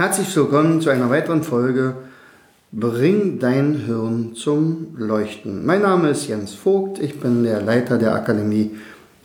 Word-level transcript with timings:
Herzlich 0.00 0.34
willkommen 0.34 0.80
zu 0.80 0.88
einer 0.88 1.10
weiteren 1.10 1.42
Folge 1.42 1.94
Bring 2.72 3.38
dein 3.38 3.74
Hirn 3.74 4.34
zum 4.34 4.96
Leuchten. 4.96 5.66
Mein 5.66 5.82
Name 5.82 6.08
ist 6.08 6.26
Jens 6.26 6.54
Vogt, 6.54 6.98
ich 6.98 7.20
bin 7.20 7.44
der 7.44 7.60
Leiter 7.60 7.98
der 7.98 8.14
Akademie 8.14 8.76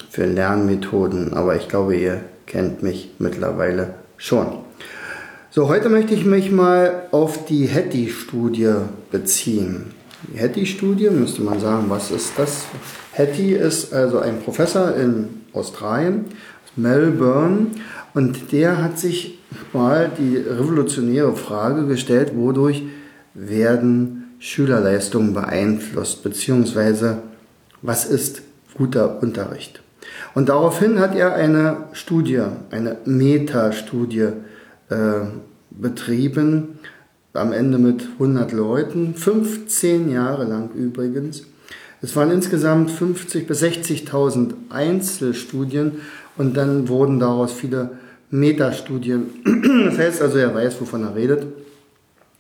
für 0.10 0.26
Lernmethoden, 0.26 1.34
aber 1.34 1.56
ich 1.56 1.70
glaube, 1.70 1.96
ihr 1.96 2.20
kennt 2.46 2.84
mich 2.84 3.12
mittlerweile 3.20 3.94
schon. 4.18 4.48
So, 5.50 5.70
heute 5.70 5.88
möchte 5.88 6.14
ich 6.14 6.26
mich 6.26 6.52
mal 6.52 7.04
auf 7.12 7.46
die 7.46 7.70
Hattie-Studie 7.70 8.74
beziehen. 9.12 9.94
Die 10.34 10.42
Hattie-Studie, 10.42 11.10
müsste 11.10 11.42
man 11.42 11.62
sagen, 11.62 11.86
was 11.88 12.12
ist 12.12 12.34
das? 12.36 12.66
Hattie 13.14 13.54
ist 13.54 13.94
also 13.94 14.20
ein 14.20 14.42
Professor 14.42 14.94
in 14.94 15.30
Australien, 15.54 16.26
Melbourne, 16.76 17.68
und 18.16 18.54
der 18.54 18.82
hat 18.82 18.98
sich 18.98 19.40
mal 19.74 20.10
die 20.18 20.38
revolutionäre 20.38 21.36
Frage 21.36 21.86
gestellt, 21.86 22.32
wodurch 22.34 22.82
werden 23.34 24.34
Schülerleistungen 24.40 25.34
beeinflusst, 25.34 26.24
beziehungsweise 26.24 27.20
was 27.82 28.06
ist 28.06 28.42
guter 28.74 29.22
Unterricht. 29.22 29.82
Und 30.34 30.50
daraufhin 30.50 31.00
hat 31.00 31.16
er 31.16 31.36
eine 31.36 31.90
Studie, 31.92 32.44
eine 32.72 32.98
Metastudie 33.06 34.30
äh, 34.90 34.96
betrieben, 35.72 36.80
am 37.34 37.52
Ende 37.52 37.78
mit 37.78 38.08
100 38.14 38.54
Leuten, 38.54 39.16
15 39.16 40.10
Jahre 40.10 40.46
lang 40.46 40.70
übrigens. 40.74 41.44
Es 42.02 42.16
waren 42.16 42.32
insgesamt 42.32 42.92
50.000 42.92 43.46
bis 43.46 43.62
60.000 43.62 44.54
Einzelstudien 44.70 46.00
und 46.38 46.56
dann 46.56 46.88
wurden 46.88 47.20
daraus 47.20 47.52
viele 47.52 47.92
Metastudien. 48.40 49.26
Das 49.86 49.98
heißt 49.98 50.22
also, 50.22 50.38
er 50.38 50.54
weiß, 50.54 50.80
wovon 50.82 51.04
er 51.04 51.16
redet. 51.16 51.46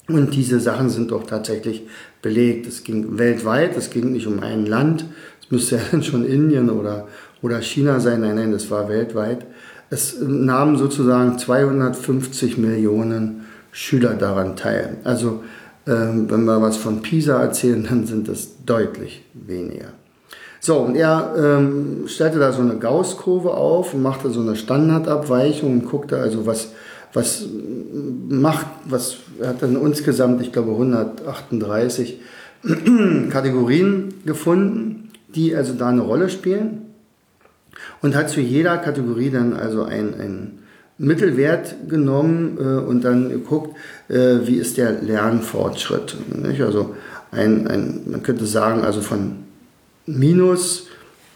Und 0.07 0.35
diese 0.35 0.59
Sachen 0.59 0.89
sind 0.89 1.11
auch 1.11 1.25
tatsächlich 1.25 1.83
belegt. 2.21 2.67
Es 2.67 2.83
ging 2.83 3.17
weltweit, 3.17 3.75
es 3.77 3.89
ging 3.89 4.11
nicht 4.11 4.27
um 4.27 4.39
ein 4.41 4.65
Land. 4.65 5.05
Es 5.41 5.51
müsste 5.51 5.75
ja 5.77 5.81
dann 5.91 6.03
schon 6.03 6.25
Indien 6.25 6.69
oder, 6.69 7.07
oder 7.41 7.61
China 7.61 7.99
sein. 7.99 8.21
Nein, 8.21 8.35
nein, 8.35 8.51
das 8.51 8.69
war 8.71 8.89
weltweit. 8.89 9.45
Es 9.89 10.19
nahmen 10.19 10.77
sozusagen 10.77 11.37
250 11.37 12.57
Millionen 12.57 13.45
Schüler 13.71 14.13
daran 14.15 14.55
teil. 14.55 14.97
Also, 15.03 15.43
ähm, 15.87 16.29
wenn 16.29 16.45
wir 16.45 16.61
was 16.61 16.77
von 16.77 17.01
PISA 17.01 17.41
erzählen, 17.41 17.85
dann 17.87 18.05
sind 18.07 18.27
es 18.27 18.63
deutlich 18.65 19.23
weniger. 19.33 19.93
So, 20.65 20.77
und 20.77 20.95
er 20.95 21.35
ähm, 21.37 22.05
stellte 22.07 22.39
da 22.39 22.51
so 22.51 22.63
eine 22.63 22.77
Gaußkurve 22.77 23.51
auf 23.51 23.93
und 23.93 24.01
machte 24.01 24.31
so 24.31 24.41
eine 24.41 24.55
Standardabweichung 24.55 25.71
und 25.71 25.85
guckte 25.85 26.17
also, 26.17 26.47
was, 26.47 26.71
was 27.13 27.45
macht, 28.27 28.65
was, 28.85 29.17
er 29.39 29.49
hat 29.49 29.61
dann 29.61 29.79
insgesamt, 29.79 30.41
ich 30.41 30.51
glaube, 30.51 30.71
138 30.71 32.19
Kategorien 33.29 34.15
gefunden, 34.25 35.11
die 35.35 35.55
also 35.55 35.73
da 35.73 35.89
eine 35.89 36.01
Rolle 36.01 36.29
spielen 36.29 36.81
und 38.01 38.15
hat 38.15 38.31
zu 38.31 38.41
jeder 38.41 38.79
Kategorie 38.79 39.29
dann 39.29 39.53
also 39.53 39.83
ein, 39.83 40.15
ein 40.19 40.59
Mittelwert 40.97 41.75
genommen 41.87 42.57
äh, 42.59 42.63
und 42.63 43.05
dann 43.05 43.29
geguckt, 43.29 43.77
äh, 44.09 44.37
wie 44.45 44.55
ist 44.55 44.77
der 44.77 44.99
Lernfortschritt. 44.99 46.17
Nicht? 46.35 46.61
Also 46.61 46.95
ein, 47.31 47.67
ein, 47.67 48.01
man 48.07 48.23
könnte 48.23 48.47
sagen, 48.47 48.83
also 48.83 49.01
von 49.01 49.45
minus, 50.05 50.87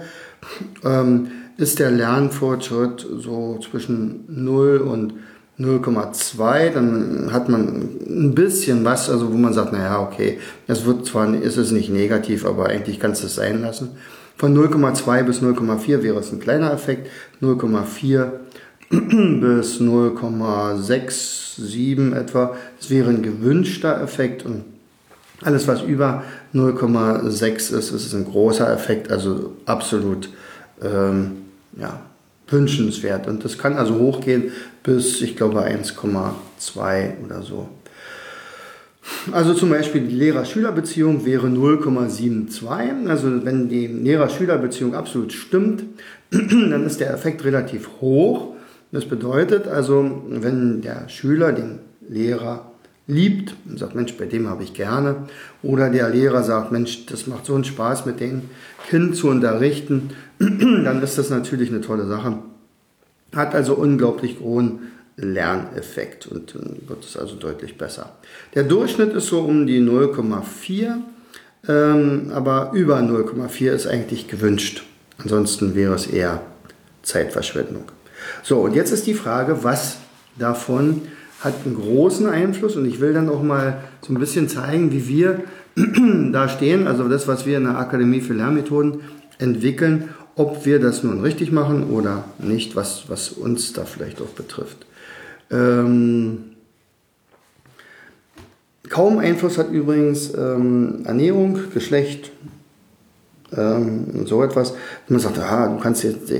ähm, 0.82 1.26
ist 1.58 1.78
der 1.78 1.90
Lernfortschritt 1.90 3.06
so 3.18 3.58
zwischen 3.58 4.24
0 4.28 4.78
und 4.78 5.12
0,2, 5.58 6.70
dann 6.70 7.28
hat 7.30 7.50
man 7.50 7.98
ein 8.08 8.34
bisschen 8.34 8.82
was, 8.82 9.10
also 9.10 9.30
wo 9.30 9.36
man 9.36 9.52
sagt, 9.52 9.74
naja, 9.74 10.00
okay, 10.00 10.38
das 10.66 10.86
wird 10.86 11.04
zwar, 11.04 11.34
ist 11.34 11.58
es 11.58 11.70
nicht 11.70 11.90
negativ, 11.90 12.46
aber 12.46 12.70
eigentlich 12.70 12.98
kannst 12.98 13.22
du 13.22 13.26
es 13.26 13.34
sein 13.34 13.60
lassen. 13.60 13.90
Von 14.38 14.56
0,2 14.56 15.22
bis 15.24 15.42
0,4 15.42 16.02
wäre 16.02 16.18
es 16.20 16.32
ein 16.32 16.40
kleiner 16.40 16.72
Effekt, 16.72 17.10
0,4 17.42 18.30
bis 18.90 19.80
0,67 19.80 22.14
etwa. 22.14 22.54
Das 22.78 22.90
wäre 22.90 23.10
ein 23.10 23.22
gewünschter 23.22 24.02
Effekt 24.02 24.44
und 24.44 24.64
alles, 25.42 25.68
was 25.68 25.82
über 25.82 26.24
0,6 26.54 27.76
ist, 27.76 27.90
ist 27.90 28.14
ein 28.14 28.24
großer 28.24 28.72
Effekt, 28.72 29.10
also 29.10 29.52
absolut 29.66 30.30
ähm, 30.82 31.32
ja, 31.78 32.00
wünschenswert. 32.48 33.26
Und 33.26 33.44
das 33.44 33.58
kann 33.58 33.76
also 33.76 33.98
hochgehen 33.98 34.52
bis, 34.82 35.20
ich 35.20 35.36
glaube, 35.36 35.62
1,2 35.62 37.24
oder 37.24 37.42
so. 37.42 37.68
Also 39.30 39.54
zum 39.54 39.70
Beispiel 39.70 40.02
die 40.02 40.14
Lehrer-Schüler-Beziehung 40.14 41.24
wäre 41.24 41.46
0,72. 41.46 43.08
Also 43.08 43.44
wenn 43.44 43.68
die 43.68 43.86
Lehrer-Schüler-Beziehung 43.86 44.94
absolut 44.94 45.32
stimmt, 45.32 45.84
dann 46.30 46.84
ist 46.84 47.00
der 47.00 47.12
Effekt 47.12 47.44
relativ 47.44 47.88
hoch. 48.00 48.55
Das 48.96 49.04
bedeutet 49.04 49.68
also, 49.68 50.22
wenn 50.26 50.80
der 50.80 51.10
Schüler 51.10 51.52
den 51.52 51.80
Lehrer 52.08 52.72
liebt 53.06 53.54
und 53.68 53.78
sagt, 53.78 53.94
Mensch, 53.94 54.16
bei 54.16 54.24
dem 54.24 54.48
habe 54.48 54.62
ich 54.62 54.72
gerne, 54.72 55.26
oder 55.62 55.90
der 55.90 56.08
Lehrer 56.08 56.42
sagt, 56.42 56.72
Mensch, 56.72 57.04
das 57.04 57.26
macht 57.26 57.44
so 57.44 57.54
einen 57.54 57.64
Spaß, 57.64 58.06
mit 58.06 58.20
dem 58.20 58.48
Kind 58.88 59.14
zu 59.14 59.28
unterrichten, 59.28 60.12
dann 60.38 61.02
ist 61.02 61.18
das 61.18 61.28
natürlich 61.28 61.68
eine 61.68 61.82
tolle 61.82 62.06
Sache. 62.06 62.38
Hat 63.34 63.54
also 63.54 63.74
unglaublich 63.74 64.40
hohen 64.40 64.78
Lerneffekt 65.16 66.26
und 66.26 66.54
dann 66.54 66.78
wird 66.86 67.04
es 67.04 67.18
also 67.18 67.36
deutlich 67.36 67.76
besser. 67.76 68.16
Der 68.54 68.62
Durchschnitt 68.62 69.12
ist 69.12 69.26
so 69.26 69.40
um 69.40 69.66
die 69.66 69.82
0,4, 69.82 70.94
ähm, 71.68 72.30
aber 72.32 72.70
über 72.72 72.96
0,4 73.00 73.72
ist 73.72 73.86
eigentlich 73.86 74.26
gewünscht. 74.26 74.84
Ansonsten 75.18 75.74
wäre 75.74 75.92
es 75.92 76.06
eher 76.06 76.40
Zeitverschwendung. 77.02 77.90
So, 78.42 78.60
und 78.60 78.74
jetzt 78.74 78.92
ist 78.92 79.06
die 79.06 79.14
Frage, 79.14 79.62
was 79.64 79.98
davon 80.38 81.02
hat 81.40 81.54
einen 81.64 81.76
großen 81.76 82.28
Einfluss 82.28 82.76
und 82.76 82.86
ich 82.86 83.00
will 83.00 83.12
dann 83.12 83.28
auch 83.28 83.42
mal 83.42 83.78
so 84.00 84.12
ein 84.12 84.18
bisschen 84.18 84.48
zeigen, 84.48 84.92
wie 84.92 85.06
wir 85.08 85.44
da 86.32 86.48
stehen, 86.48 86.86
also 86.86 87.08
das, 87.08 87.28
was 87.28 87.46
wir 87.46 87.58
in 87.58 87.64
der 87.64 87.78
Akademie 87.78 88.20
für 88.20 88.32
Lernmethoden 88.32 89.00
entwickeln, 89.38 90.08
ob 90.34 90.64
wir 90.66 90.78
das 90.80 91.02
nun 91.02 91.20
richtig 91.20 91.52
machen 91.52 91.90
oder 91.90 92.24
nicht, 92.38 92.76
was, 92.76 93.08
was 93.08 93.30
uns 93.30 93.72
da 93.72 93.84
vielleicht 93.84 94.20
auch 94.20 94.28
betrifft. 94.28 94.86
Ähm, 95.50 96.38
kaum 98.88 99.18
Einfluss 99.18 99.58
hat 99.58 99.70
übrigens 99.70 100.32
ähm, 100.34 101.02
Ernährung, 101.04 101.58
Geschlecht, 101.72 102.32
ähm, 103.56 104.26
so 104.26 104.42
etwas. 104.42 104.70
Und 104.70 105.10
man 105.10 105.20
sagt, 105.20 105.38
aha, 105.38 105.68
du 105.68 105.80
kannst 105.80 106.04
jetzt, 106.04 106.32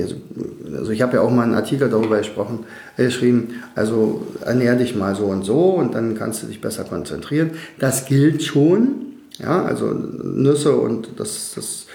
also 0.73 0.91
ich 0.91 1.01
habe 1.01 1.17
ja 1.17 1.21
auch 1.21 1.31
mal 1.31 1.43
einen 1.43 1.55
Artikel 1.55 1.89
darüber 1.89 2.17
gesprochen, 2.17 2.65
äh, 2.97 3.05
geschrieben, 3.05 3.49
also 3.75 4.25
ernähr 4.45 4.75
dich 4.75 4.95
mal 4.95 5.15
so 5.15 5.25
und 5.25 5.43
so 5.43 5.71
und 5.71 5.95
dann 5.95 6.15
kannst 6.15 6.43
du 6.43 6.47
dich 6.47 6.61
besser 6.61 6.83
konzentrieren. 6.83 7.51
Das 7.79 8.05
gilt 8.05 8.43
schon, 8.43 9.07
ja, 9.39 9.63
also 9.63 9.87
Nüsse 9.87 10.75
und 10.75 11.09
das, 11.17 11.53
das 11.55 11.87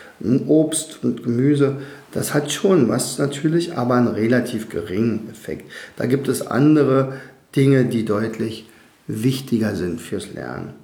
Obst 0.47 1.01
und 1.03 1.25
Gemüse, 1.25 1.77
das 2.13 2.35
hat 2.35 2.53
schon 2.53 2.89
was 2.89 3.19
natürlich, 3.19 3.77
aber 3.77 3.95
einen 3.95 4.09
relativ 4.09 4.69
geringen 4.69 5.29
Effekt. 5.31 5.71
Da 5.97 6.07
gibt 6.07 6.29
es 6.29 6.47
andere 6.47 7.15
Dinge, 7.57 7.85
die 7.87 8.05
deutlich 8.05 8.69
wichtiger 9.07 9.75
sind 9.75 10.01
fürs 10.01 10.33
Lernen. 10.33 10.82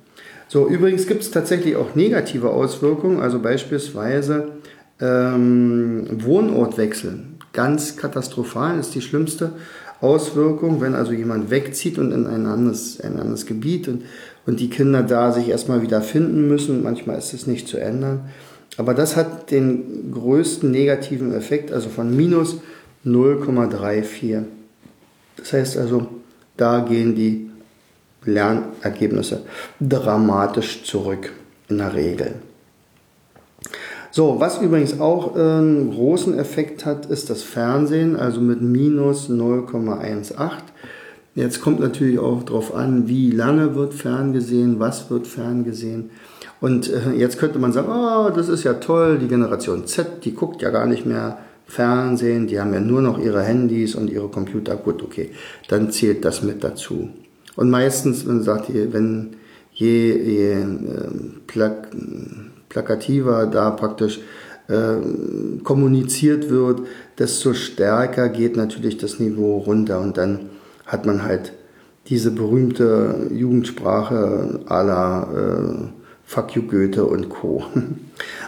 So, 0.49 0.67
übrigens 0.67 1.07
gibt 1.07 1.23
es 1.23 1.31
tatsächlich 1.31 1.77
auch 1.77 1.95
negative 1.95 2.51
Auswirkungen, 2.51 3.21
also 3.21 3.39
beispielsweise 3.39 4.53
ähm, 4.99 6.07
Wohnortwechsel. 6.11 7.19
Ganz 7.53 7.97
katastrophal 7.97 8.79
ist 8.79 8.95
die 8.95 9.03
schlimmste 9.03 9.53
Auswirkung, 10.01 10.81
wenn 10.81 10.95
also 10.95 11.13
jemand 11.13 11.51
wegzieht 11.51 11.99
und 11.99 12.13
in 12.13 12.27
ein 12.27 12.47
anderes, 12.47 13.01
ein 13.01 13.19
anderes 13.19 13.47
Gebiet 13.47 13.89
und, 13.89 14.05
und 14.47 14.61
die 14.61 14.71
Kinder 14.71 15.03
da 15.03 15.33
sich 15.33 15.49
erstmal 15.49 15.83
wieder 15.83 16.01
finden 16.01 16.49
müssen. 16.49 16.83
Manchmal 16.83 17.19
ist 17.19 17.35
es 17.35 17.47
nicht 17.47 17.69
zu 17.69 17.79
ändern. 17.79 18.21
Aber 18.77 18.95
das 18.95 19.17
hat 19.17 19.51
den 19.51 20.13
größten 20.13 20.71
negativen 20.71 21.35
Effekt, 21.35 21.73
also 21.73 21.89
von 21.89 22.17
minus 22.17 22.59
0,34. 23.05 24.45
Das 25.37 25.53
heißt 25.53 25.77
also, 25.79 26.07
da 26.57 26.81
gehen 26.81 27.15
die 27.15 27.48
Lernergebnisse 28.25 29.43
dramatisch 29.81 30.85
zurück 30.85 31.33
in 31.69 31.79
der 31.79 31.95
Regel. 31.95 32.35
So, 34.11 34.41
was 34.41 34.61
übrigens 34.61 35.01
auch 35.01 35.37
einen 35.37 35.91
großen 35.91 36.39
Effekt 36.39 36.87
hat, 36.87 37.07
ist 37.07 37.31
das 37.31 37.43
Fernsehen, 37.43 38.17
also 38.17 38.41
mit 38.41 38.63
minus 38.63 39.29
0,18. 39.29 40.33
Jetzt 41.35 41.61
kommt 41.61 41.79
natürlich 41.79 42.19
auch 42.19 42.43
darauf 42.43 42.75
an, 42.75 43.07
wie 43.07 43.31
lange 43.31 43.75
wird 43.75 43.95
ferngesehen, 43.95 44.81
was 44.81 45.11
wird 45.11 45.27
ferngesehen. 45.27 46.11
Und 46.61 46.91
äh, 46.93 47.13
jetzt 47.13 47.39
könnte 47.39 47.59
man 47.59 47.73
sagen, 47.73 47.89
oh, 47.91 48.31
das 48.35 48.49
ist 48.49 48.65
ja 48.65 48.75
toll, 48.75 49.19
die 49.19 49.29
Generation 49.29 49.87
Z, 49.87 50.25
die 50.25 50.35
guckt 50.35 50.63
ja 50.63 50.71
gar 50.71 50.87
nicht 50.87 51.07
mehr 51.07 51.39
Fernsehen, 51.67 52.47
die 52.47 52.59
haben 52.59 52.73
ja 52.73 52.81
nur 52.81 53.03
noch 53.03 53.19
ihre 53.19 53.43
Handys 53.43 53.95
und 53.95 54.11
ihre 54.11 54.29
Computer. 54.29 54.75
Gut, 54.77 55.03
okay, 55.03 55.31
dann 55.69 55.93
zählt 55.93 56.25
das 56.25 56.43
mit 56.43 56.65
dazu. 56.65 57.11
Und 57.59 57.71
meistens, 57.71 58.25
wenn 58.25 58.41
sagt 58.45 58.73
wenn 58.73 59.31
je, 59.73 60.17
je 60.17 60.53
äh, 60.53 60.65
plak 61.49 61.89
plakativer 62.69 63.47
da 63.47 63.73
praktisch 63.73 64.21
äh, 64.69 64.99
kommuniziert 65.65 66.51
wird, 66.51 66.83
desto 67.19 67.55
stärker 67.55 68.29
geht 68.29 68.57
natürlich 68.57 68.97
das 68.97 69.19
Niveau 69.19 69.59
runter 69.59 69.99
und 69.99 70.17
dann 70.17 70.51
hat 70.87 71.05
man 71.05 71.25
halt 71.25 71.53
diese 72.07 72.31
berühmte 72.31 73.27
Jugendsprache 73.33 74.61
aller 74.67 75.27
äh, 75.35 75.89
Fuck 76.25 76.55
you 76.55 76.63
Goethe 76.63 77.05
und 77.05 77.29
Co. 77.29 77.65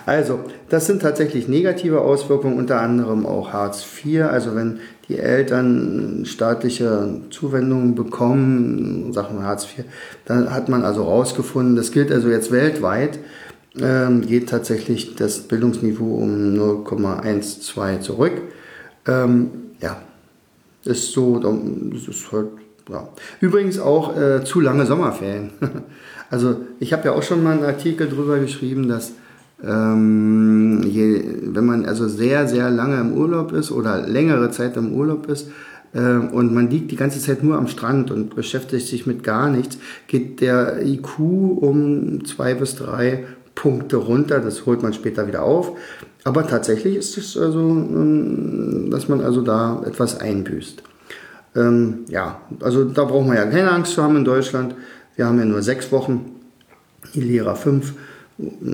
Also, 0.06 0.40
das 0.68 0.86
sind 0.86 1.02
tatsächlich 1.02 1.46
negative 1.46 2.00
Auswirkungen, 2.00 2.58
unter 2.58 2.80
anderem 2.80 3.26
auch 3.26 3.52
Hartz 3.52 3.84
IV. 4.04 4.22
Also, 4.22 4.56
wenn 4.56 4.80
die 5.10 5.18
Eltern 5.18 6.22
staatliche 6.24 7.20
Zuwendungen 7.30 7.94
bekommen, 7.94 9.12
Sachen 9.12 9.42
Hartz 9.42 9.64
IV, 9.64 9.84
dann 10.24 10.54
hat 10.54 10.68
man 10.68 10.84
also 10.84 11.02
rausgefunden, 11.02 11.74
das 11.74 11.90
gilt 11.90 12.12
also 12.12 12.28
jetzt 12.28 12.52
weltweit, 12.52 13.18
ähm, 13.78 14.22
geht 14.22 14.48
tatsächlich 14.48 15.16
das 15.16 15.40
Bildungsniveau 15.40 16.14
um 16.14 16.54
0,12 16.54 18.00
zurück. 18.00 18.32
Ähm, 19.06 19.50
ja, 19.80 20.00
ist 20.84 21.12
so, 21.12 21.38
das 21.38 22.08
ist 22.08 22.32
halt, 22.32 22.48
ja. 22.88 23.08
Übrigens 23.40 23.78
auch 23.78 24.16
äh, 24.16 24.44
zu 24.44 24.60
lange 24.60 24.86
Sommerferien. 24.86 25.50
also 26.30 26.56
ich 26.78 26.92
habe 26.92 27.06
ja 27.06 27.12
auch 27.12 27.22
schon 27.22 27.42
mal 27.42 27.52
einen 27.52 27.64
Artikel 27.64 28.08
drüber 28.08 28.38
geschrieben, 28.38 28.88
dass 28.88 29.12
ähm, 29.64 30.82
je, 30.84 31.22
wenn 31.42 31.64
man 31.64 31.84
also 31.84 32.08
sehr, 32.08 32.48
sehr 32.48 32.70
lange 32.70 33.00
im 33.00 33.12
Urlaub 33.12 33.52
ist 33.52 33.70
oder 33.70 34.06
längere 34.06 34.50
Zeit 34.50 34.76
im 34.76 34.92
Urlaub 34.92 35.28
ist, 35.28 35.48
äh, 35.92 36.16
und 36.16 36.54
man 36.54 36.70
liegt 36.70 36.90
die 36.90 36.96
ganze 36.96 37.20
Zeit 37.20 37.42
nur 37.42 37.56
am 37.56 37.68
Strand 37.68 38.10
und 38.10 38.34
beschäftigt 38.34 38.86
sich 38.86 39.06
mit 39.06 39.22
gar 39.22 39.50
nichts, 39.50 39.78
geht 40.06 40.40
der 40.40 40.84
IQ 40.86 41.18
um 41.18 42.24
zwei 42.24 42.54
bis 42.54 42.76
drei 42.76 43.24
Punkte 43.54 43.96
runter. 43.96 44.40
Das 44.40 44.66
holt 44.66 44.82
man 44.82 44.92
später 44.92 45.26
wieder 45.26 45.42
auf. 45.42 45.72
Aber 46.24 46.46
tatsächlich 46.46 46.96
ist 46.96 47.16
es 47.16 47.36
also, 47.36 47.60
ähm, 47.60 48.88
dass 48.90 49.08
man 49.08 49.20
also 49.20 49.42
da 49.42 49.82
etwas 49.86 50.18
einbüßt. 50.20 50.82
Ähm, 51.56 52.00
ja, 52.08 52.40
also 52.60 52.84
da 52.84 53.04
braucht 53.04 53.26
man 53.26 53.36
ja 53.36 53.46
keine 53.46 53.72
Angst 53.72 53.94
zu 53.94 54.02
haben 54.02 54.16
in 54.16 54.24
Deutschland. 54.24 54.74
Wir 55.16 55.26
haben 55.26 55.38
ja 55.38 55.44
nur 55.44 55.62
sechs 55.62 55.90
Wochen, 55.90 56.36
die 57.14 57.20
Lehrer 57.20 57.56
fünf, 57.56 57.94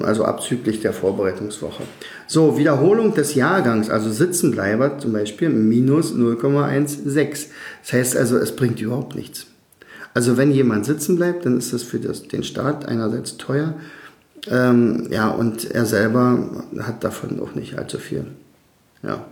also 0.03 0.25
abzüglich 0.25 0.81
der 0.81 0.93
Vorbereitungswoche. 0.93 1.83
So, 2.27 2.59
Wiederholung 2.59 3.15
des 3.15 3.35
Jahrgangs, 3.35 3.91
also 3.91 4.11
Sitzenbleiber 4.11 4.99
zum 4.99 5.13
Beispiel 5.13 5.49
minus 5.49 6.13
0,16. 6.13 7.47
Das 7.83 7.93
heißt 7.93 8.17
also, 8.17 8.37
es 8.37 8.55
bringt 8.55 8.81
überhaupt 8.81 9.15
nichts. 9.15 9.47
Also 10.15 10.37
wenn 10.37 10.51
jemand 10.51 10.87
sitzen 10.87 11.17
bleibt, 11.17 11.45
dann 11.45 11.59
ist 11.59 11.73
das 11.73 11.83
für 11.83 11.99
das, 11.99 12.29
den 12.29 12.43
Staat 12.43 12.87
einerseits 12.87 13.37
teuer 13.37 13.75
ähm, 14.51 15.09
ja, 15.11 15.29
und 15.29 15.71
er 15.71 15.87
selber 15.87 16.65
hat 16.81 17.03
davon 17.05 17.41
auch 17.41 17.55
nicht 17.55 17.79
allzu 17.79 17.99
viel. 17.99 18.27
Ja, 19.03 19.27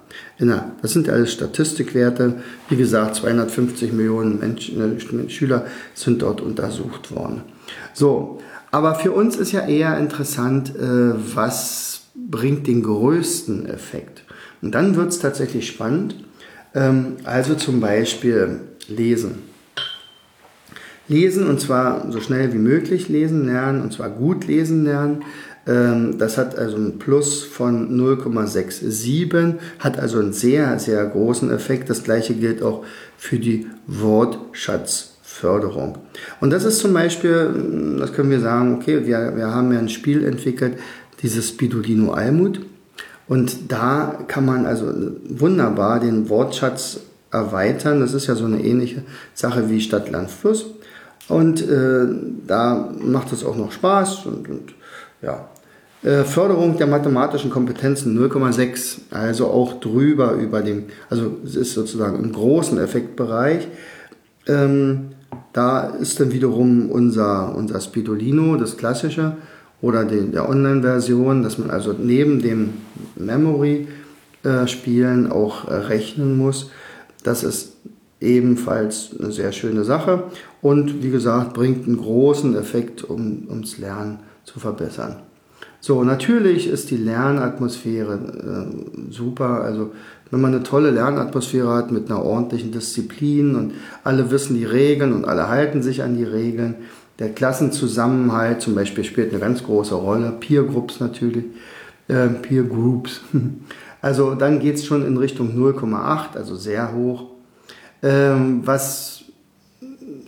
das 0.82 0.92
sind 0.92 1.08
alles 1.08 1.32
Statistikwerte. 1.32 2.34
Wie 2.68 2.76
gesagt, 2.76 3.16
250 3.16 3.92
Millionen 3.92 4.38
Menschen, 4.38 5.26
äh, 5.26 5.30
Schüler 5.30 5.66
sind 5.94 6.22
dort 6.22 6.40
untersucht 6.40 7.14
worden. 7.14 7.42
So, 7.92 8.40
aber 8.74 8.96
für 8.96 9.12
uns 9.12 9.36
ist 9.36 9.52
ja 9.52 9.68
eher 9.68 9.96
interessant, 9.98 10.74
äh, 10.74 10.82
was 11.36 12.08
bringt 12.16 12.66
den 12.66 12.82
größten 12.82 13.66
Effekt. 13.66 14.24
Und 14.62 14.74
dann 14.74 14.96
wird 14.96 15.10
es 15.10 15.20
tatsächlich 15.20 15.68
spannend. 15.68 16.16
Ähm, 16.74 17.18
also 17.22 17.54
zum 17.54 17.78
Beispiel 17.78 18.62
Lesen. 18.88 19.36
Lesen 21.06 21.46
und 21.46 21.60
zwar 21.60 22.10
so 22.10 22.20
schnell 22.20 22.52
wie 22.52 22.58
möglich 22.58 23.08
lesen 23.08 23.46
lernen 23.46 23.80
und 23.80 23.92
zwar 23.92 24.10
gut 24.10 24.48
lesen 24.48 24.82
lernen. 24.82 25.22
Ähm, 25.68 26.18
das 26.18 26.36
hat 26.36 26.58
also 26.58 26.76
ein 26.76 26.98
Plus 26.98 27.44
von 27.44 27.96
0,67, 27.96 29.54
hat 29.78 30.00
also 30.00 30.18
einen 30.18 30.32
sehr, 30.32 30.80
sehr 30.80 31.06
großen 31.06 31.48
Effekt. 31.52 31.90
Das 31.90 32.02
gleiche 32.02 32.34
gilt 32.34 32.60
auch 32.60 32.84
für 33.16 33.38
die 33.38 33.68
Wortschatzförderung. 35.34 35.98
Und 36.40 36.50
das 36.50 36.64
ist 36.64 36.78
zum 36.78 36.92
Beispiel, 36.92 37.96
das 37.98 38.12
können 38.12 38.30
wir 38.30 38.40
sagen, 38.40 38.76
okay, 38.76 39.06
wir, 39.06 39.36
wir 39.36 39.48
haben 39.48 39.72
ja 39.72 39.78
ein 39.78 39.88
Spiel 39.88 40.24
entwickelt, 40.24 40.78
dieses 41.22 41.48
Spidolino 41.48 42.12
Almut. 42.12 42.60
Und 43.26 43.72
da 43.72 44.18
kann 44.28 44.44
man 44.44 44.66
also 44.66 44.92
wunderbar 45.28 46.00
den 46.00 46.28
Wortschatz 46.28 47.00
erweitern. 47.30 48.00
Das 48.00 48.12
ist 48.12 48.26
ja 48.26 48.34
so 48.34 48.44
eine 48.44 48.62
ähnliche 48.62 49.02
Sache 49.32 49.70
wie 49.70 49.80
Stadt, 49.80 50.10
Land, 50.10 50.30
Fluss. 50.30 50.66
Und 51.28 51.62
äh, 51.62 52.06
da 52.46 52.92
macht 53.00 53.32
es 53.32 53.44
auch 53.44 53.56
noch 53.56 53.72
Spaß 53.72 54.26
und, 54.26 54.48
und 54.48 54.74
ja. 55.22 55.48
Äh, 56.02 56.24
Förderung 56.24 56.76
der 56.76 56.86
mathematischen 56.86 57.50
Kompetenzen 57.50 58.14
0,6, 58.18 58.98
also 59.10 59.46
auch 59.46 59.80
drüber 59.80 60.32
über 60.32 60.60
dem, 60.60 60.84
also 61.08 61.38
es 61.46 61.56
ist 61.56 61.72
sozusagen 61.72 62.22
im 62.22 62.30
großen 62.30 62.78
Effektbereich. 62.78 63.66
Ähm, 64.46 65.13
da 65.54 65.86
ist 65.86 66.20
dann 66.20 66.32
wiederum 66.32 66.90
unser, 66.90 67.56
unser 67.56 67.80
Spidolino, 67.80 68.56
das 68.56 68.76
klassische, 68.76 69.38
oder 69.80 70.04
die, 70.04 70.30
der 70.30 70.46
Online-Version, 70.48 71.42
dass 71.42 71.58
man 71.58 71.70
also 71.70 71.94
neben 71.96 72.42
dem 72.42 72.74
Memory-Spielen 73.16 75.26
äh, 75.26 75.30
auch 75.30 75.68
äh, 75.68 75.74
rechnen 75.74 76.36
muss. 76.36 76.70
Das 77.22 77.44
ist 77.44 77.76
ebenfalls 78.20 79.10
eine 79.18 79.30
sehr 79.30 79.52
schöne 79.52 79.84
Sache 79.84 80.24
und 80.60 81.02
wie 81.02 81.10
gesagt 81.10 81.54
bringt 81.54 81.86
einen 81.86 81.98
großen 81.98 82.56
Effekt, 82.56 83.04
um 83.04 83.44
ums 83.48 83.78
Lernen 83.78 84.18
zu 84.44 84.58
verbessern. 84.58 85.16
So, 85.80 86.02
natürlich 86.02 86.66
ist 86.66 86.90
die 86.90 86.96
Lernatmosphäre 86.96 88.14
äh, 88.14 89.12
super. 89.12 89.60
Also, 89.60 89.92
wenn 90.30 90.40
man 90.40 90.54
eine 90.54 90.62
tolle 90.62 90.90
Lernatmosphäre 90.90 91.72
hat 91.72 91.90
mit 91.90 92.10
einer 92.10 92.22
ordentlichen 92.24 92.72
Disziplin 92.72 93.54
und 93.54 93.72
alle 94.02 94.30
wissen 94.30 94.56
die 94.56 94.64
Regeln 94.64 95.12
und 95.12 95.26
alle 95.26 95.48
halten 95.48 95.82
sich 95.82 96.02
an 96.02 96.16
die 96.16 96.24
Regeln, 96.24 96.76
der 97.18 97.30
Klassenzusammenhalt 97.30 98.60
zum 98.60 98.74
Beispiel 98.74 99.04
spielt 99.04 99.30
eine 99.30 99.40
ganz 99.40 99.62
große 99.62 99.94
Rolle, 99.94 100.32
Peer 100.40 100.64
Groups 100.64 100.98
natürlich, 101.00 101.44
äh, 102.08 102.28
Peer 102.28 102.64
Groups. 102.64 103.20
Also, 104.00 104.34
dann 104.34 104.60
geht 104.60 104.74
es 104.74 104.84
schon 104.84 105.06
in 105.06 105.16
Richtung 105.16 105.56
0,8, 105.56 106.36
also 106.36 106.56
sehr 106.56 106.92
hoch. 106.92 107.24
Ähm, 108.02 108.60
was 108.66 109.24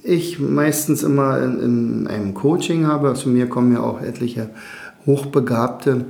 ich 0.03 0.39
meistens 0.39 1.03
immer 1.03 1.43
in, 1.43 1.61
in, 1.61 2.07
einem 2.07 2.33
Coaching 2.33 2.87
habe, 2.87 3.13
zu 3.13 3.29
mir 3.29 3.51
kommen 3.51 3.75
ja 3.75 3.81
auch 3.81 4.01
etliche 4.01 4.49
Hochbegabte, 5.05 6.07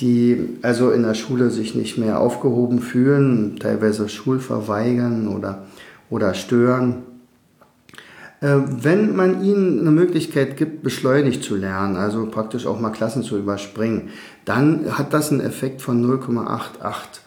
die 0.00 0.58
also 0.62 0.90
in 0.90 1.02
der 1.02 1.14
Schule 1.14 1.50
sich 1.50 1.74
nicht 1.74 1.98
mehr 1.98 2.20
aufgehoben 2.20 2.80
fühlen, 2.80 3.58
teilweise 3.58 4.08
Schulverweigern 4.08 5.28
oder, 5.28 5.66
oder 6.08 6.34
stören. 6.34 7.02
Äh, 8.40 8.56
wenn 8.82 9.14
man 9.14 9.44
ihnen 9.44 9.80
eine 9.80 9.90
Möglichkeit 9.90 10.56
gibt, 10.56 10.82
beschleunigt 10.82 11.44
zu 11.44 11.56
lernen, 11.56 11.96
also 11.96 12.26
praktisch 12.26 12.66
auch 12.66 12.80
mal 12.80 12.90
Klassen 12.90 13.22
zu 13.22 13.38
überspringen, 13.38 14.08
dann 14.44 14.98
hat 14.98 15.12
das 15.12 15.30
einen 15.30 15.40
Effekt 15.40 15.82
von 15.82 16.04
0,88. 16.04 17.20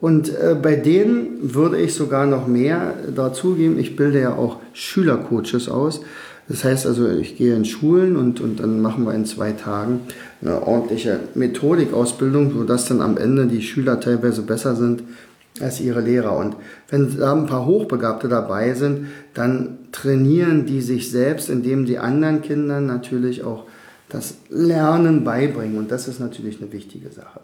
Und 0.00 0.30
äh, 0.30 0.56
bei 0.60 0.76
denen 0.76 1.54
würde 1.54 1.78
ich 1.78 1.94
sogar 1.94 2.26
noch 2.26 2.46
mehr 2.46 2.94
dazugeben. 3.14 3.78
Ich 3.78 3.96
bilde 3.96 4.20
ja 4.20 4.34
auch 4.34 4.58
Schülercoaches 4.72 5.68
aus. 5.68 6.00
Das 6.48 6.64
heißt 6.64 6.86
also, 6.86 7.08
ich 7.08 7.36
gehe 7.36 7.54
in 7.54 7.64
Schulen 7.64 8.16
und, 8.16 8.40
und 8.40 8.60
dann 8.60 8.80
machen 8.80 9.04
wir 9.04 9.14
in 9.14 9.24
zwei 9.24 9.52
Tagen 9.52 10.00
eine 10.42 10.66
ordentliche 10.66 11.20
Methodikausbildung, 11.34 12.52
sodass 12.52 12.86
dann 12.86 13.00
am 13.00 13.16
Ende 13.16 13.46
die 13.46 13.62
Schüler 13.62 14.00
teilweise 14.00 14.42
besser 14.42 14.74
sind 14.74 15.04
als 15.60 15.80
ihre 15.80 16.00
Lehrer. 16.00 16.36
Und 16.36 16.56
wenn 16.88 17.16
da 17.18 17.34
ein 17.34 17.46
paar 17.46 17.66
Hochbegabte 17.66 18.28
dabei 18.28 18.74
sind, 18.74 19.08
dann 19.34 19.78
trainieren 19.92 20.66
die 20.66 20.80
sich 20.80 21.10
selbst, 21.10 21.50
indem 21.50 21.86
die 21.86 21.98
anderen 21.98 22.42
Kindern 22.42 22.86
natürlich 22.86 23.44
auch 23.44 23.64
das 24.08 24.34
Lernen 24.48 25.24
beibringen. 25.24 25.78
Und 25.78 25.90
das 25.90 26.08
ist 26.08 26.20
natürlich 26.20 26.60
eine 26.60 26.72
wichtige 26.72 27.10
Sache. 27.10 27.40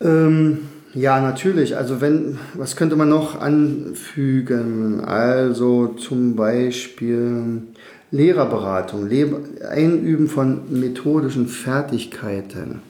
Ähm, 0.00 0.58
ja, 0.96 1.20
natürlich. 1.20 1.76
Also 1.76 2.00
wenn, 2.00 2.38
was 2.54 2.74
könnte 2.74 2.96
man 2.96 3.10
noch 3.10 3.38
anfügen? 3.38 5.00
Also 5.00 5.88
zum 5.88 6.36
Beispiel 6.36 7.62
Lehrerberatung, 8.10 9.08
Einüben 9.68 10.28
von 10.28 10.62
methodischen 10.70 11.48
Fertigkeiten. 11.48 12.80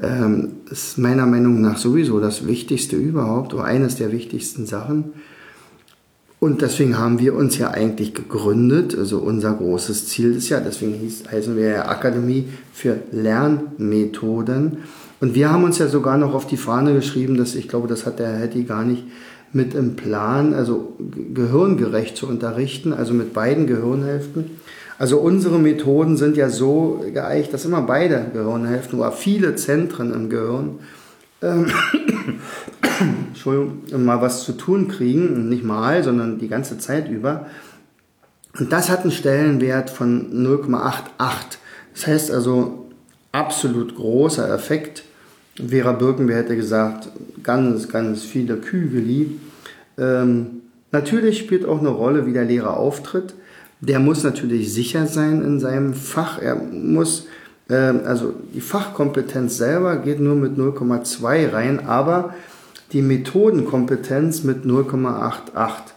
Ähm, 0.00 0.52
ist 0.70 0.96
meiner 0.96 1.26
Meinung 1.26 1.60
nach 1.60 1.76
sowieso 1.76 2.20
das 2.20 2.46
Wichtigste 2.46 2.96
überhaupt 2.96 3.52
oder 3.52 3.64
eines 3.64 3.96
der 3.96 4.12
wichtigsten 4.12 4.64
Sachen. 4.64 5.12
Und 6.40 6.62
deswegen 6.62 6.98
haben 6.98 7.20
wir 7.20 7.34
uns 7.34 7.58
ja 7.58 7.70
eigentlich 7.70 8.14
gegründet. 8.14 8.96
Also 8.98 9.18
unser 9.18 9.52
großes 9.52 10.08
Ziel 10.08 10.34
ist 10.34 10.48
ja, 10.48 10.58
deswegen 10.58 10.94
hieß, 10.94 11.24
heißen 11.30 11.54
wir 11.54 11.68
ja 11.68 11.88
Akademie 11.88 12.48
für 12.72 12.96
Lernmethoden. 13.12 14.78
Und 15.22 15.36
wir 15.36 15.52
haben 15.52 15.62
uns 15.62 15.78
ja 15.78 15.86
sogar 15.86 16.18
noch 16.18 16.34
auf 16.34 16.48
die 16.48 16.56
Fahne 16.56 16.94
geschrieben, 16.94 17.36
dass 17.36 17.54
ich 17.54 17.68
glaube, 17.68 17.86
das 17.86 18.06
hat 18.06 18.18
der 18.18 18.38
Hetty 18.38 18.64
gar 18.64 18.84
nicht 18.84 19.04
mit 19.52 19.72
im 19.72 19.94
Plan, 19.94 20.52
also 20.52 20.96
gehirngerecht 21.32 22.16
zu 22.16 22.26
unterrichten, 22.26 22.92
also 22.92 23.14
mit 23.14 23.32
beiden 23.32 23.68
Gehirnhälften. 23.68 24.50
Also 24.98 25.18
unsere 25.18 25.60
Methoden 25.60 26.16
sind 26.16 26.36
ja 26.36 26.48
so 26.48 27.04
geeicht, 27.14 27.54
dass 27.54 27.64
immer 27.64 27.82
beide 27.82 28.32
Gehirnhälften 28.32 28.98
oder 28.98 29.12
viele 29.12 29.54
Zentren 29.54 30.12
im 30.12 30.28
Gehirn 30.28 30.80
ähm, 31.40 31.70
mal 34.04 34.20
was 34.20 34.42
zu 34.42 34.54
tun 34.54 34.88
kriegen, 34.88 35.48
nicht 35.48 35.62
mal, 35.62 36.02
sondern 36.02 36.40
die 36.40 36.48
ganze 36.48 36.78
Zeit 36.78 37.08
über. 37.08 37.46
Und 38.58 38.72
das 38.72 38.90
hat 38.90 39.02
einen 39.02 39.12
Stellenwert 39.12 39.88
von 39.88 40.32
0,88. 40.32 41.58
Das 41.94 42.08
heißt 42.08 42.32
also 42.32 42.88
absolut 43.30 43.94
großer 43.94 44.52
Effekt 44.52 45.04
Vera 45.56 45.92
Birkenbeer 45.92 46.38
hätte 46.38 46.56
gesagt, 46.56 47.08
ganz, 47.42 47.88
ganz 47.88 48.22
viele 48.22 48.56
Kügeli. 48.56 49.38
Ähm, 49.98 50.62
natürlich 50.92 51.38
spielt 51.38 51.66
auch 51.66 51.80
eine 51.80 51.90
Rolle, 51.90 52.26
wie 52.26 52.32
der 52.32 52.44
Lehrer 52.44 52.76
auftritt. 52.76 53.34
Der 53.80 53.98
muss 53.98 54.22
natürlich 54.22 54.72
sicher 54.72 55.06
sein 55.06 55.42
in 55.42 55.60
seinem 55.60 55.92
Fach. 55.92 56.40
Er 56.40 56.54
muss, 56.56 57.26
äh, 57.68 57.74
also 57.74 58.32
die 58.54 58.60
Fachkompetenz 58.60 59.58
selber 59.58 59.96
geht 59.96 60.20
nur 60.20 60.36
mit 60.36 60.56
0,2 60.56 61.52
rein, 61.52 61.86
aber 61.86 62.34
die 62.92 63.02
Methodenkompetenz 63.02 64.44
mit 64.44 64.64
0,88. 64.64 65.92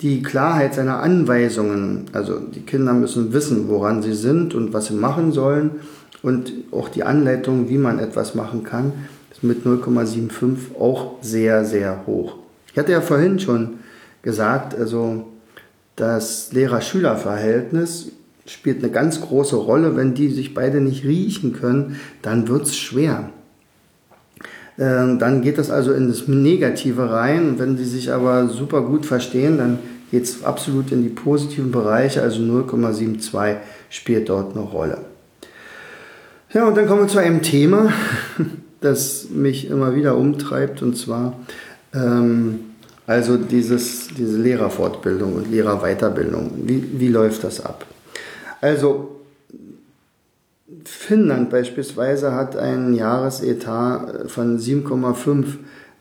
Die 0.00 0.22
Klarheit 0.22 0.74
seiner 0.74 1.00
Anweisungen, 1.00 2.06
also 2.12 2.38
die 2.38 2.60
Kinder 2.60 2.92
müssen 2.94 3.32
wissen, 3.32 3.68
woran 3.68 4.02
sie 4.02 4.14
sind 4.14 4.54
und 4.54 4.72
was 4.72 4.86
sie 4.86 4.94
machen 4.94 5.32
sollen 5.32 5.72
und 6.22 6.52
auch 6.72 6.88
die 6.88 7.04
Anleitung, 7.04 7.68
wie 7.68 7.78
man 7.78 7.98
etwas 7.98 8.34
machen 8.34 8.64
kann, 8.64 8.92
ist 9.30 9.44
mit 9.44 9.64
0,75 9.64 10.78
auch 10.78 11.16
sehr, 11.22 11.64
sehr 11.64 12.06
hoch. 12.06 12.36
Ich 12.72 12.78
hatte 12.78 12.92
ja 12.92 13.00
vorhin 13.00 13.38
schon 13.38 13.78
gesagt, 14.22 14.74
also 14.78 15.24
das 15.96 16.52
Lehrer-Schüler-Verhältnis 16.52 18.12
spielt 18.46 18.82
eine 18.82 18.92
ganz 18.92 19.20
große 19.20 19.56
Rolle. 19.56 19.96
Wenn 19.96 20.14
die 20.14 20.28
sich 20.28 20.54
beide 20.54 20.80
nicht 20.80 21.04
riechen 21.04 21.52
können, 21.52 21.96
dann 22.22 22.48
wird 22.48 22.62
es 22.62 22.76
schwer. 22.76 23.30
Ähm, 24.78 25.18
dann 25.18 25.42
geht 25.42 25.58
das 25.58 25.70
also 25.70 25.92
in 25.92 26.08
das 26.08 26.28
Negative 26.28 27.10
rein. 27.10 27.58
Wenn 27.58 27.76
die 27.76 27.84
sich 27.84 28.12
aber 28.12 28.48
super 28.48 28.82
gut 28.82 29.06
verstehen, 29.06 29.58
dann 29.58 29.78
geht 30.10 30.24
es 30.24 30.44
absolut 30.44 30.92
in 30.92 31.02
die 31.02 31.08
positiven 31.08 31.72
Bereiche. 31.72 32.22
Also 32.22 32.40
0,72 32.40 33.56
spielt 33.90 34.28
dort 34.28 34.56
eine 34.56 34.64
Rolle. 34.64 34.98
Ja, 36.52 36.66
und 36.66 36.76
dann 36.76 36.86
kommen 36.86 37.02
wir 37.02 37.08
zu 37.08 37.18
einem 37.18 37.42
Thema, 37.42 37.92
das 38.80 39.28
mich 39.30 39.68
immer 39.68 39.94
wieder 39.94 40.16
umtreibt, 40.16 40.82
und 40.82 40.96
zwar 40.96 41.34
ähm, 41.94 42.60
also 43.08 43.38
dieses, 43.38 44.08
diese 44.08 44.36
Lehrerfortbildung 44.36 45.34
und 45.34 45.50
Lehrerweiterbildung. 45.50 46.52
Wie, 46.64 47.00
wie 47.00 47.08
läuft 47.08 47.42
das 47.42 47.64
ab? 47.64 47.86
Also 48.60 49.16
Finnland 50.84 51.48
beispielsweise 51.48 52.34
hat 52.34 52.56
einen 52.56 52.94
Jahresetat 52.94 54.30
von 54.30 54.58
7,5 54.58 55.44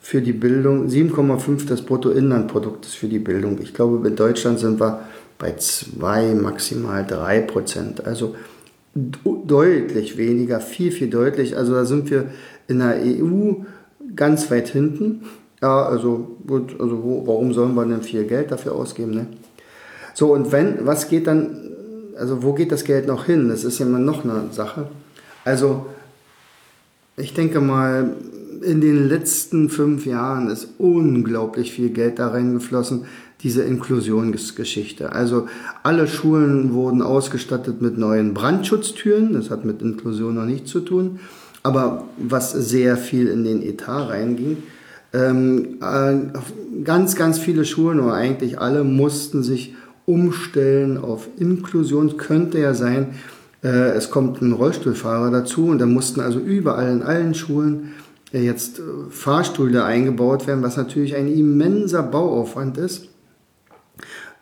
für 0.02 0.22
die 0.22 0.34
Bildung, 0.34 0.88
7,5 0.88 1.68
des 1.68 1.82
Bruttoinlandproduktes 1.82 2.94
für 2.94 3.08
die 3.08 3.20
Bildung. 3.20 3.60
Ich 3.62 3.74
glaube, 3.74 4.06
in 4.08 4.16
Deutschland 4.16 4.60
sind 4.60 4.80
wir 4.80 5.02
bei 5.40 5.56
2, 5.56 6.36
maximal 6.36 7.06
3 7.06 7.42
Prozent. 7.42 8.06
Also 8.06 8.36
deutlich 9.46 10.18
weniger, 10.18 10.60
viel, 10.60 10.92
viel 10.92 11.10
deutlich. 11.10 11.58
Also 11.58 11.74
da 11.74 11.86
sind 11.86 12.10
wir 12.10 12.26
in 12.68 12.80
der 12.80 12.98
EU 13.02 13.54
ganz 14.16 14.50
weit 14.52 14.70
hinten. 14.70 15.24
Ja, 15.62 15.86
also 15.86 16.38
gut, 16.46 16.80
also 16.80 17.04
wo, 17.04 17.28
warum 17.28 17.54
sollen 17.54 17.76
wir 17.76 17.86
denn 17.86 18.02
viel 18.02 18.26
Geld 18.26 18.52
dafür 18.52 18.74
ausgeben, 18.76 19.12
ne? 19.12 19.28
So, 20.14 20.34
und 20.34 20.52
wenn, 20.52 20.86
was 20.86 21.10
geht 21.10 21.28
dann, 21.28 21.70
also 22.18 22.42
wo 22.42 22.54
geht 22.54 22.72
das 22.72 22.84
Geld 22.84 23.08
noch 23.08 23.26
hin? 23.26 23.50
Das 23.50 23.64
ist 23.64 23.80
ja 23.80 23.86
immer 23.86 24.00
noch 24.00 24.24
eine 24.24 24.46
Sache. 24.52 24.88
Also, 25.46 25.86
ich 27.18 27.34
denke 27.34 27.62
mal, 27.62 28.16
in 28.62 28.82
den 28.82 29.08
letzten 29.08 29.70
fünf 29.70 30.06
Jahren 30.06 30.50
ist 30.50 30.70
unglaublich 30.80 31.72
viel 31.72 31.90
Geld 31.90 32.18
da 32.20 32.30
reingeflossen 32.30 33.06
diese 33.44 33.64
Inklusionsgeschichte. 33.64 35.12
Also 35.12 35.48
alle 35.84 36.08
Schulen 36.08 36.74
wurden 36.74 37.02
ausgestattet 37.02 37.82
mit 37.82 37.98
neuen 37.98 38.34
Brandschutztüren, 38.34 39.34
das 39.34 39.50
hat 39.50 39.64
mit 39.64 39.82
Inklusion 39.82 40.36
noch 40.36 40.46
nichts 40.46 40.72
zu 40.72 40.80
tun, 40.80 41.20
aber 41.64 42.06
was 42.18 42.52
sehr 42.52 42.98
viel 42.98 43.28
in 43.28 43.44
den 43.44 43.62
Etat 43.62 44.10
reinging. 44.10 44.58
Ähm, 45.14 45.78
äh, 45.82 46.84
ganz, 46.84 47.16
ganz 47.16 47.40
viele 47.40 47.66
Schulen 47.66 48.00
oder 48.00 48.14
eigentlich 48.14 48.60
alle 48.60 48.84
mussten 48.84 49.44
sich 49.44 49.76
umstellen 50.06 50.98
auf 50.98 51.28
Inklusion. 51.38 52.18
Könnte 52.18 52.60
ja 52.60 52.74
sein, 52.74 53.16
äh, 53.64 53.92
es 53.92 54.10
kommt 54.12 54.42
ein 54.42 54.54
Rollstuhlfahrer 54.54 55.32
dazu 55.32 55.68
und 55.68 55.80
da 55.80 55.86
mussten 55.86 56.22
also 56.22 56.40
überall 56.40 56.92
in 56.92 57.04
allen 57.04 57.34
Schulen 57.34 57.94
äh, 58.34 58.42
jetzt 58.42 58.80
äh, 58.80 58.82
Fahrstühle 59.10 59.84
eingebaut 59.84 60.48
werden, 60.48 60.64
was 60.64 60.78
natürlich 60.78 61.16
ein 61.16 61.32
immenser 61.32 62.04
Bauaufwand 62.04 62.78
ist. 62.78 63.10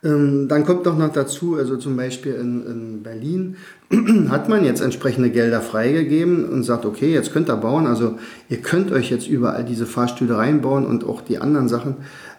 Ähm, 0.05 0.47
dann 0.47 0.65
kommt 0.65 0.85
noch 0.85 1.11
dazu, 1.11 1.55
also 1.55 1.77
zum 1.77 1.97
Beispiel 1.97 2.35
in, 2.35 2.65
in 2.65 3.03
Berlin 3.03 3.55
hat 4.29 4.47
man 4.47 4.63
jetzt 4.63 4.81
entsprechende 4.81 5.31
Gelder 5.31 5.61
freigegeben 5.61 6.45
und 6.47 6.63
sagt, 6.63 6.85
okay, 6.85 7.11
jetzt 7.11 7.33
könnt 7.33 7.49
ihr 7.49 7.57
bauen, 7.57 7.87
also 7.87 8.19
ihr 8.47 8.57
könnt 8.57 8.91
euch 8.91 9.09
jetzt 9.09 9.27
überall 9.27 9.65
diese 9.65 9.87
Fahrstühle 9.87 10.37
reinbauen 10.37 10.85
und 10.85 11.03
auch 11.03 11.21
die 11.21 11.39
anderen 11.39 11.67
Sachen, 11.67 11.95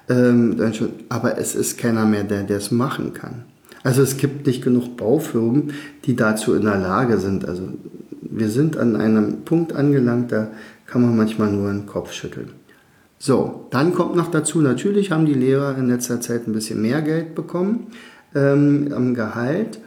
ähm, 0.08 0.56
aber 1.08 1.38
es 1.38 1.56
ist 1.56 1.76
keiner 1.76 2.06
mehr, 2.06 2.22
der 2.22 2.48
es 2.48 2.70
machen 2.70 3.12
kann. 3.12 3.42
Also 3.82 4.02
es 4.02 4.16
gibt 4.16 4.46
nicht 4.46 4.62
genug 4.62 4.96
Baufirmen, 4.96 5.72
die 6.04 6.14
dazu 6.14 6.54
in 6.54 6.62
der 6.62 6.78
Lage 6.78 7.18
sind. 7.18 7.48
Also 7.48 7.62
wir 8.20 8.48
sind 8.48 8.76
an 8.76 8.94
einem 8.94 9.44
Punkt 9.44 9.74
angelangt, 9.74 10.30
da 10.30 10.48
kann 10.86 11.02
man 11.02 11.16
manchmal 11.16 11.50
nur 11.50 11.70
den 11.70 11.86
Kopf 11.86 12.12
schütteln. 12.12 12.50
So, 13.18 13.66
dann 13.70 13.94
kommt 13.94 14.14
noch 14.14 14.30
dazu, 14.30 14.60
natürlich 14.60 15.10
haben 15.10 15.26
die 15.26 15.34
Lehrer 15.34 15.76
in 15.78 15.88
letzter 15.88 16.20
Zeit 16.20 16.46
ein 16.46 16.52
bisschen 16.52 16.82
mehr 16.82 17.00
Geld 17.02 17.34
bekommen 17.34 17.88
ähm, 18.34 18.92
am 18.94 19.14
Gehalt. 19.14 19.78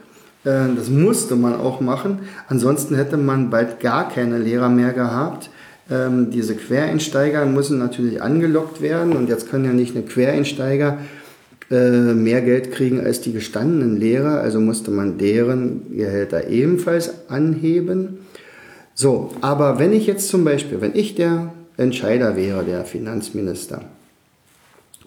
Äh, 0.44 0.74
das 0.76 0.88
musste 0.88 1.36
man 1.36 1.54
auch 1.54 1.80
machen. 1.80 2.20
Ansonsten 2.48 2.96
hätte 2.96 3.16
man 3.16 3.50
bald 3.50 3.80
gar 3.80 4.08
keine 4.08 4.38
Lehrer 4.38 4.68
mehr 4.68 4.92
gehabt. 4.92 5.50
Ähm, 5.90 6.30
diese 6.30 6.54
Quereinsteiger 6.54 7.46
müssen 7.46 7.78
natürlich 7.78 8.22
angelockt 8.22 8.80
werden 8.80 9.12
und 9.12 9.28
jetzt 9.28 9.50
können 9.50 9.64
ja 9.64 9.72
nicht 9.72 9.96
eine 9.96 10.04
Quereinsteiger 10.04 10.98
äh, 11.70 12.14
mehr 12.14 12.42
Geld 12.42 12.72
kriegen 12.72 13.00
als 13.00 13.20
die 13.20 13.32
gestandenen 13.32 13.96
Lehrer, 13.96 14.40
also 14.40 14.60
musste 14.60 14.90
man 14.90 15.18
deren 15.18 15.96
Gehälter 15.96 16.48
ebenfalls 16.48 17.28
anheben. 17.28 18.18
So, 18.94 19.32
aber 19.40 19.78
wenn 19.78 19.92
ich 19.92 20.06
jetzt 20.06 20.28
zum 20.28 20.44
Beispiel, 20.44 20.80
wenn 20.80 20.94
ich 20.94 21.14
der 21.14 21.52
Entscheider 21.80 22.36
wäre, 22.36 22.64
der 22.64 22.84
Finanzminister. 22.84 23.84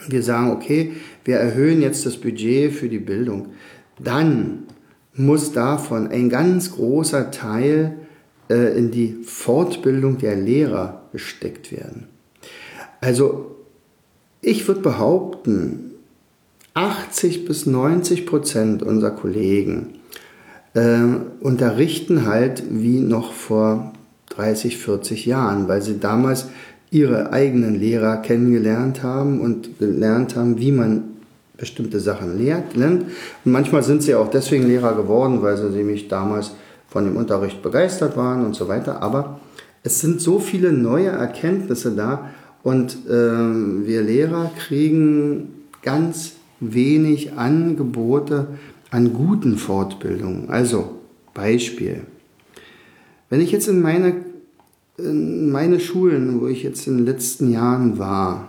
wir 0.07 0.23
sagen, 0.23 0.51
okay, 0.51 0.93
wir 1.23 1.37
erhöhen 1.37 1.81
jetzt 1.81 2.05
das 2.05 2.17
Budget 2.17 2.73
für 2.73 2.89
die 2.89 2.99
Bildung, 2.99 3.49
dann 3.99 4.63
muss 5.13 5.51
davon 5.51 6.07
ein 6.07 6.29
ganz 6.29 6.71
großer 6.71 7.31
Teil 7.31 7.97
äh, 8.49 8.77
in 8.77 8.91
die 8.91 9.17
Fortbildung 9.23 10.17
der 10.17 10.35
Lehrer 10.35 11.03
gesteckt 11.11 11.71
werden. 11.71 12.07
Also 12.99 13.55
ich 14.41 14.67
würde 14.67 14.81
behaupten, 14.81 15.91
80 16.73 17.45
bis 17.45 17.67
90 17.67 18.25
Prozent 18.25 18.81
unserer 18.81 19.11
Kollegen 19.11 19.99
äh, 20.73 21.03
unterrichten 21.39 22.25
halt 22.25 22.63
wie 22.69 22.99
noch 22.99 23.31
vor 23.31 23.93
30, 24.35 24.77
40 24.77 25.25
Jahren, 25.25 25.67
weil 25.67 25.81
sie 25.81 25.99
damals 25.99 26.47
ihre 26.91 27.33
eigenen 27.33 27.79
Lehrer 27.79 28.17
kennengelernt 28.17 29.03
haben 29.03 29.41
und 29.41 29.79
gelernt 29.79 30.35
haben, 30.35 30.59
wie 30.59 30.71
man 30.71 31.03
bestimmte 31.57 31.99
Sachen 31.99 32.37
lehrt, 32.37 32.75
lernt. 32.75 33.03
Und 33.45 33.51
manchmal 33.51 33.83
sind 33.83 34.03
sie 34.03 34.15
auch 34.15 34.29
deswegen 34.29 34.67
Lehrer 34.67 34.95
geworden, 34.95 35.41
weil 35.41 35.57
sie 35.57 35.69
nämlich 35.69 36.07
damals 36.07 36.51
von 36.87 37.05
dem 37.05 37.17
Unterricht 37.17 37.61
begeistert 37.61 38.15
waren 38.15 38.45
und 38.45 38.55
so 38.55 38.67
weiter. 38.67 39.01
Aber 39.01 39.39
es 39.81 39.99
sind 39.99 40.21
so 40.21 40.39
viele 40.39 40.71
neue 40.71 41.09
Erkenntnisse 41.09 41.95
da 41.95 42.29
und 42.63 42.97
äh, 43.07 43.11
wir 43.11 44.01
Lehrer 44.01 44.51
kriegen 44.57 45.65
ganz 45.81 46.33
wenig 46.59 47.33
Angebote 47.33 48.47
an 48.91 49.13
guten 49.13 49.57
Fortbildungen. 49.57 50.49
Also 50.49 50.99
Beispiel. 51.33 52.01
Wenn 53.33 53.41
ich 53.41 53.51
jetzt 53.51 53.67
in 53.67 53.81
meine, 53.81 54.13
in 54.99 55.49
meine 55.49 55.79
Schulen, 55.79 56.39
wo 56.39 56.45
ich 56.45 56.61
jetzt 56.61 56.85
in 56.85 56.97
den 56.97 57.05
letzten 57.07 57.51
Jahren 57.51 57.97
war, 57.97 58.47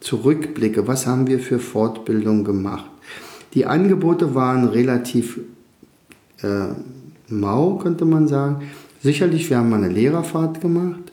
zurückblicke, 0.00 0.88
was 0.88 1.06
haben 1.06 1.26
wir 1.26 1.38
für 1.38 1.58
Fortbildung 1.58 2.42
gemacht? 2.42 2.90
Die 3.52 3.66
Angebote 3.66 4.34
waren 4.34 4.68
relativ 4.68 5.38
äh, 6.42 6.68
mau, 7.28 7.76
könnte 7.76 8.06
man 8.06 8.26
sagen. 8.26 8.62
Sicherlich, 9.02 9.50
wir 9.50 9.58
haben 9.58 9.68
mal 9.68 9.84
eine 9.84 9.92
Lehrerfahrt 9.92 10.62
gemacht, 10.62 11.12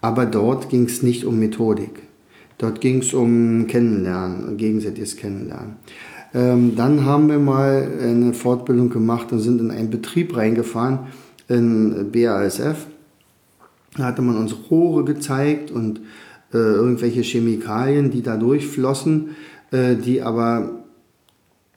aber 0.00 0.24
dort 0.24 0.70
ging 0.70 0.84
es 0.84 1.02
nicht 1.02 1.26
um 1.26 1.38
Methodik. 1.38 2.00
Dort 2.56 2.80
ging 2.80 3.00
es 3.00 3.12
um 3.12 3.66
Kennenlernen, 3.66 4.56
gegenseitiges 4.56 5.16
Kennenlernen. 5.16 5.76
Ähm, 6.32 6.76
dann 6.76 7.04
haben 7.04 7.28
wir 7.28 7.40
mal 7.40 7.86
eine 8.02 8.32
Fortbildung 8.32 8.88
gemacht 8.88 9.32
und 9.32 9.40
sind 9.40 9.60
in 9.60 9.70
einen 9.70 9.90
Betrieb 9.90 10.34
reingefahren, 10.34 11.00
in 11.48 12.10
BASF. 12.12 12.86
Da 13.96 14.04
hatte 14.04 14.22
man 14.22 14.36
uns 14.36 14.54
Rohre 14.70 15.04
gezeigt 15.04 15.70
und 15.70 16.00
äh, 16.52 16.58
irgendwelche 16.58 17.22
Chemikalien, 17.22 18.10
die 18.10 18.22
da 18.22 18.36
durchflossen, 18.36 19.36
äh, 19.70 19.96
die 19.96 20.22
aber 20.22 20.84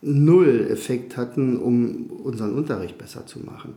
null 0.02 0.68
Effekt 0.70 1.18
hatten, 1.18 1.58
um 1.58 2.10
unseren 2.24 2.54
Unterricht 2.54 2.98
besser 2.98 3.26
zu 3.26 3.40
machen. 3.40 3.74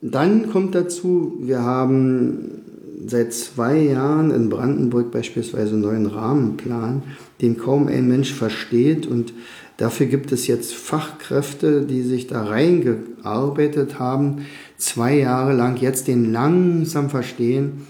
Dann 0.00 0.50
kommt 0.50 0.74
dazu, 0.74 1.38
wir 1.40 1.62
haben 1.62 2.62
seit 3.06 3.32
zwei 3.32 3.78
Jahren 3.78 4.30
in 4.30 4.48
Brandenburg 4.48 5.10
beispielsweise 5.10 5.72
einen 5.72 5.82
neuen 5.82 6.06
Rahmenplan, 6.06 7.02
den 7.40 7.56
kaum 7.56 7.88
ein 7.88 8.08
Mensch 8.08 8.32
versteht 8.32 9.06
und 9.06 9.32
dafür 9.76 10.06
gibt 10.06 10.32
es 10.32 10.46
jetzt 10.46 10.74
Fachkräfte, 10.74 11.82
die 11.82 12.02
sich 12.02 12.26
da 12.26 12.44
reingearbeitet 12.44 13.98
haben, 13.98 14.46
zwei 14.76 15.16
Jahre 15.16 15.54
lang 15.54 15.76
jetzt 15.76 16.08
den 16.08 16.32
langsam 16.32 17.10
verstehen 17.10 17.86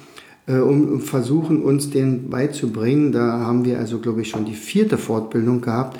äh, 0.48 0.58
um 0.58 1.00
versuchen, 1.00 1.62
uns 1.62 1.90
den 1.90 2.30
beizubringen. 2.30 3.12
Da 3.12 3.40
haben 3.40 3.64
wir 3.64 3.78
also, 3.78 3.98
glaube 3.98 4.22
ich, 4.22 4.30
schon 4.30 4.44
die 4.44 4.54
vierte 4.54 4.98
Fortbildung 4.98 5.60
gehabt 5.60 5.98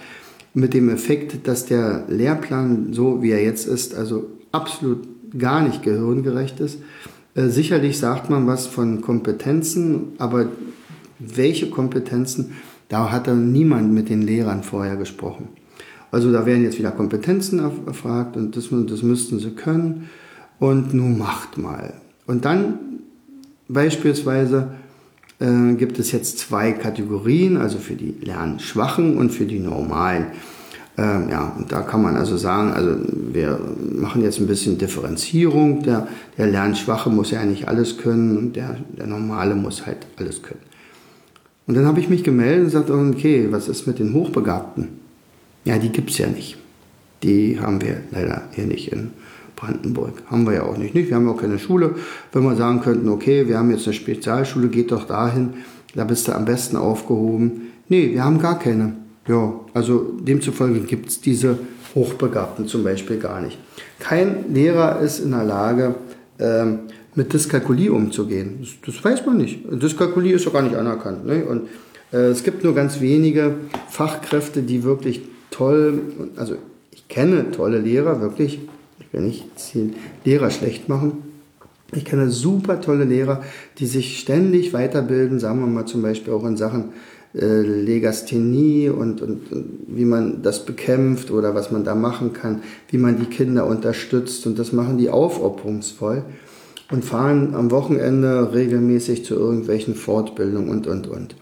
mit 0.55 0.75
dem 0.75 0.89
Effekt, 0.89 1.47
dass 1.47 1.67
der 1.67 2.05
Lehrplan, 2.09 2.93
so 2.93 3.23
wie 3.23 3.31
er 3.31 3.43
jetzt 3.43 3.67
ist, 3.67 3.95
also 3.95 4.27
absolut 4.51 5.07
gar 5.39 5.61
nicht 5.63 5.83
gehirngerecht 5.83 6.59
ist. 6.61 6.79
Äh, 7.35 7.49
sicherlich 7.49 7.99
sagt 7.99 8.31
man 8.31 8.47
was 8.47 8.67
von 8.67 9.01
Kompetenzen, 9.01 10.13
aber 10.19 10.49
welche 11.19 11.71
Kompetenzen, 11.71 12.53
da 12.89 13.11
hat 13.11 13.27
dann 13.27 13.53
niemand 13.53 13.93
mit 13.93 14.09
den 14.09 14.23
Lehrern 14.23 14.63
vorher 14.63 14.97
gesprochen. 14.97 15.49
Also 16.11 16.33
da 16.33 16.47
werden 16.47 16.63
jetzt 16.63 16.79
wieder 16.79 16.91
Kompetenzen 16.91 17.59
erfragt 17.87 18.37
und 18.37 18.57
das, 18.57 18.69
das 18.71 19.03
müssten 19.03 19.39
sie 19.39 19.51
können 19.51 20.09
und 20.59 20.95
nun 20.95 21.19
macht 21.19 21.59
mal. 21.59 21.95
Und 22.27 22.45
dann 22.45 22.79
Beispielsweise 23.69 24.73
äh, 25.41 25.75
gibt 25.75 25.99
es 25.99 26.11
jetzt 26.11 26.39
zwei 26.39 26.73
Kategorien, 26.73 27.59
also 27.59 27.79
für 27.79 27.95
die 27.95 28.15
Lernschwachen 28.23 29.17
und 29.19 29.31
für 29.31 29.45
die 29.45 29.59
Normalen. 29.59 30.29
Ähm, 30.99 31.29
ja, 31.31 31.53
und 31.57 31.71
da 31.71 31.83
kann 31.83 32.03
man 32.03 32.17
also 32.17 32.37
sagen, 32.37 32.73
also 32.73 32.97
wir 33.33 33.61
machen 33.95 34.23
jetzt 34.23 34.41
ein 34.41 34.49
bisschen 34.49 34.79
Differenzierung. 34.79 35.85
Der, 35.85 36.09
der 36.37 36.49
Lernschwache 36.49 37.09
muss 37.09 37.31
ja 37.31 37.45
nicht 37.45 37.69
alles 37.69 37.99
können 37.99 38.37
und 38.37 38.57
der, 38.57 38.77
der 38.99 39.07
Normale 39.07 39.55
muss 39.55 39.87
halt 39.87 39.99
alles 40.17 40.43
können. 40.43 40.61
Und 41.69 41.77
dann 41.77 41.87
habe 41.87 42.01
ich 42.01 42.09
mich 42.09 42.25
gemeldet 42.25 42.75
und 42.75 42.87
gesagt, 42.87 42.91
okay, 42.91 43.47
was 43.51 43.69
ist 43.69 43.87
mit 43.87 44.01
den 44.01 44.13
Hochbegabten? 44.13 44.89
Ja, 45.65 45.79
die 45.79 45.91
gibt 45.91 46.11
es 46.11 46.19
ja 46.19 46.27
nicht. 46.27 46.57
Die 47.23 47.61
haben 47.61 47.81
wir 47.81 48.01
leider 48.11 48.43
hier 48.53 48.67
nicht 48.67 48.91
in 48.91 49.11
Brandenburg. 49.55 50.23
Haben 50.27 50.47
wir 50.47 50.55
ja 50.55 50.63
auch 50.65 50.79
nicht, 50.79 50.95
nicht. 50.95 51.11
Wir 51.11 51.17
haben 51.17 51.29
auch 51.29 51.41
keine 51.41 51.61
Schule. 51.61 51.95
Wenn 52.33 52.43
wir 52.43 52.57
sagen 52.57 52.81
könnten, 52.81 53.09
okay, 53.09 53.47
wir 53.47 53.59
haben 53.59 53.71
jetzt 53.71 53.87
eine 53.87 53.95
Spezialschule, 53.95 54.69
geht 54.69 54.91
doch 54.91 55.07
dahin, 55.07 55.55
da 55.95 56.05
bist 56.05 56.27
du 56.27 56.33
am 56.33 56.45
besten 56.45 56.77
aufgehoben. 56.77 57.69
Nee, 57.89 58.13
wir 58.13 58.25
haben 58.25 58.41
gar 58.41 58.59
keine. 58.59 58.95
Ja, 59.29 59.61
also 59.75 60.15
demzufolge 60.21 60.81
gibt 60.81 61.11
es 61.11 61.21
diese 61.21 61.59
Hochbegabten 61.95 62.67
zum 62.67 62.83
Beispiel 62.83 63.19
gar 63.19 63.41
nicht. 63.41 63.59
Kein 63.99 64.53
Lehrer 64.53 65.01
ist 65.01 65.21
in 65.21 65.31
der 65.31 65.45
Lage, 65.45 65.95
ähm, 66.39 66.81
mit 67.15 67.33
Dyskalkulie 67.33 67.93
umzugehen. 67.93 68.59
Das, 68.61 68.95
das, 68.95 69.05
weiß 69.05 69.27
man 69.27 69.39
nicht. 69.39 69.61
Dyskalkulie 69.71 70.35
ist 70.35 70.47
doch 70.47 70.53
gar 70.53 70.63
nicht 70.63 70.77
anerkannt. 70.77 71.27
Ne? 71.27 71.45
Und 71.45 71.69
äh, 72.13 72.29
es 72.29 72.45
gibt 72.45 72.65
nur 72.65 72.75
ganz 72.75 73.01
wenige 73.01 73.55
Fachkräfte, 73.89 74.63
die 74.63 74.85
wirklich 74.85 75.23
toll, 75.51 76.01
also 76.37 76.57
ich 76.93 77.09
kenne 77.09 77.51
tolle 77.51 77.81
Lehrer, 77.81 78.21
wirklich 78.21 78.61
ich 79.01 79.13
will 79.13 79.23
nicht 79.23 79.45
den 79.75 79.95
Lehrer 80.25 80.51
schlecht 80.51 80.89
machen. 80.89 81.25
Ich 81.93 82.05
kenne 82.05 82.31
super 82.31 82.81
tolle 82.83 83.05
Lehrer, 83.05 83.43
die 83.79 83.87
sich 83.87 84.21
ständig 84.21 84.75
weiterbilden, 84.75 85.39
sagen 85.39 85.61
wir 85.61 85.67
mal 85.67 85.87
zum 85.87 86.03
Beispiel 86.03 86.35
auch 86.35 86.45
in 86.45 86.59
Sachen 86.59 86.91
äh, 87.35 87.61
Legasthenie 87.61 88.89
und, 88.89 89.21
und, 89.21 89.53
und, 89.53 89.81
wie 89.87 90.05
man 90.05 90.43
das 90.43 90.65
bekämpft 90.65 91.31
oder 91.31 91.55
was 91.55 91.71
man 91.71 91.85
da 91.85 91.95
machen 91.95 92.33
kann, 92.33 92.63
wie 92.89 92.99
man 92.99 93.19
die 93.19 93.27
Kinder 93.27 93.67
unterstützt 93.67 94.47
und 94.47 94.59
das 94.59 94.73
machen 94.73 94.99
die 94.99 95.11
aufopferungsvoll 95.11 96.23
und 96.91 97.05
fahren 97.05 97.55
am 97.55 97.71
Wochenende 97.71 98.53
regelmäßig 98.55 99.25
zu 99.25 99.35
irgendwelchen 99.35 99.95
Fortbildungen 99.95 100.71
und, 100.71 100.87
und, 100.87 101.07
und. 101.07 101.37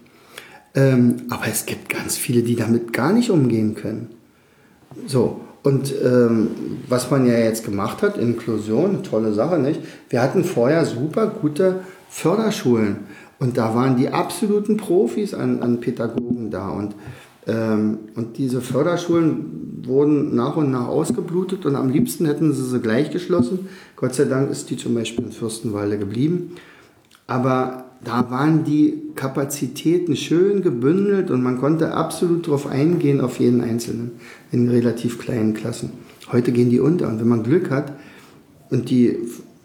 Ähm, 0.75 1.15
aber 1.29 1.47
es 1.47 1.65
gibt 1.65 1.89
ganz 1.89 2.17
viele, 2.17 2.43
die 2.43 2.55
damit 2.55 2.91
gar 2.91 3.13
nicht 3.13 3.29
umgehen 3.31 3.73
können. 3.73 4.09
So, 5.05 5.41
und 5.63 5.93
ähm, 6.03 6.49
was 6.87 7.11
man 7.11 7.25
ja 7.25 7.37
jetzt 7.37 7.65
gemacht 7.65 8.01
hat, 8.01 8.17
Inklusion, 8.17 9.03
tolle 9.03 9.33
Sache, 9.33 9.57
nicht? 9.57 9.81
Wir 10.09 10.21
hatten 10.21 10.43
vorher 10.43 10.85
super 10.85 11.27
gute 11.27 11.81
Förderschulen 12.09 12.97
und 13.39 13.57
da 13.57 13.75
waren 13.75 13.97
die 13.97 14.09
absoluten 14.09 14.77
Profis 14.77 15.33
an, 15.33 15.61
an 15.61 15.79
Pädagogen 15.79 16.49
da 16.49 16.69
und 16.69 16.95
ähm, 17.47 17.99
und 18.15 18.37
diese 18.37 18.61
Förderschulen 18.61 19.83
wurden 19.85 20.35
nach 20.35 20.57
und 20.57 20.69
nach 20.69 20.87
ausgeblutet 20.87 21.65
und 21.65 21.75
am 21.75 21.89
liebsten 21.89 22.25
hätten 22.25 22.51
sie 22.53 22.63
sie 22.63 22.79
gleich 22.79 23.09
geschlossen. 23.09 23.69
Gott 23.95 24.15
sei 24.15 24.25
Dank 24.25 24.51
ist 24.51 24.69
die 24.69 24.75
zum 24.75 24.93
Beispiel 24.93 25.25
in 25.25 25.31
Fürstenwalde 25.31 25.97
geblieben. 25.97 26.51
Aber 27.25 27.85
da 28.03 28.29
waren 28.29 28.65
die 28.65 29.01
Kapazitäten 29.15 30.15
schön 30.15 30.61
gebündelt 30.61 31.31
und 31.31 31.41
man 31.41 31.57
konnte 31.57 31.93
absolut 31.93 32.45
darauf 32.47 32.67
eingehen, 32.67 33.21
auf 33.21 33.39
jeden 33.39 33.61
Einzelnen 33.61 34.11
in 34.51 34.69
relativ 34.69 35.17
kleinen 35.17 35.53
Klassen. 35.53 35.91
Heute 36.31 36.51
gehen 36.51 36.69
die 36.69 36.81
unter 36.81 37.07
und 37.07 37.19
wenn 37.19 37.27
man 37.27 37.43
Glück 37.43 37.71
hat 37.71 37.93
und 38.69 38.89
die, 38.89 39.17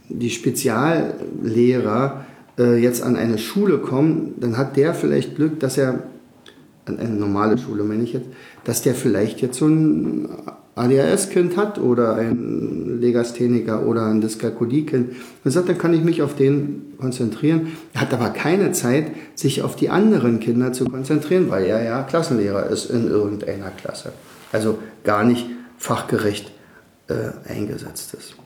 die 0.09 0.31
Speziallehrer 0.31 2.25
äh, 2.59 2.77
jetzt 2.77 3.03
an 3.03 3.17
eine 3.17 3.38
Schule 3.38 3.79
kommen, 3.79 4.35
dann 4.38 4.57
hat 4.57 4.77
der 4.77 4.95
vielleicht 4.95 5.37
Glück, 5.37 5.61
dass 5.61 5.79
er, 5.79 6.01
an 6.87 6.99
eine 6.99 7.15
normale 7.15 7.59
Schule 7.59 7.85
meine 7.85 8.03
ich 8.03 8.12
jetzt, 8.12 8.27
dass 8.65 8.83
der 8.83 8.95
vielleicht 8.95 9.41
jetzt 9.41 9.59
so 9.59 9.67
ein 9.67 10.29
ADHS-Kind 10.75 11.57
hat 11.57 11.79
oder 11.79 12.17
ein 12.17 12.99
Legastheniker 13.01 13.87
oder 13.87 14.07
ein 14.07 14.21
Dyskalkulie-Kind 14.23 15.12
und 15.45 15.51
sagt, 15.51 15.69
dann 15.69 15.77
kann 15.77 15.93
ich 15.93 16.03
mich 16.03 16.23
auf 16.23 16.35
den 16.35 16.95
konzentrieren. 16.99 17.73
Er 17.93 18.03
hat 18.03 18.15
aber 18.15 18.31
keine 18.31 18.73
Zeit, 18.73 19.12
sich 19.35 19.62
auf 19.62 19.77
die 19.77 19.91
anderen 19.91 20.41
Kinder 20.41 20.73
zu 20.73 20.87
konzentrieren, 20.87 21.51
weil 21.51 21.67
er 21.67 21.83
ja 21.83 22.03
Klassenlehrer 22.03 22.67
ist 22.71 22.91
in 22.91 23.07
irgendeiner 23.07 23.71
Klasse. 23.71 24.12
Also 24.51 24.79
gar 25.05 25.25
nicht 25.25 25.47
fachgerecht 25.77 26.53
äh, 27.09 27.51
eingesetzt 27.51 28.15
ist. 28.15 28.37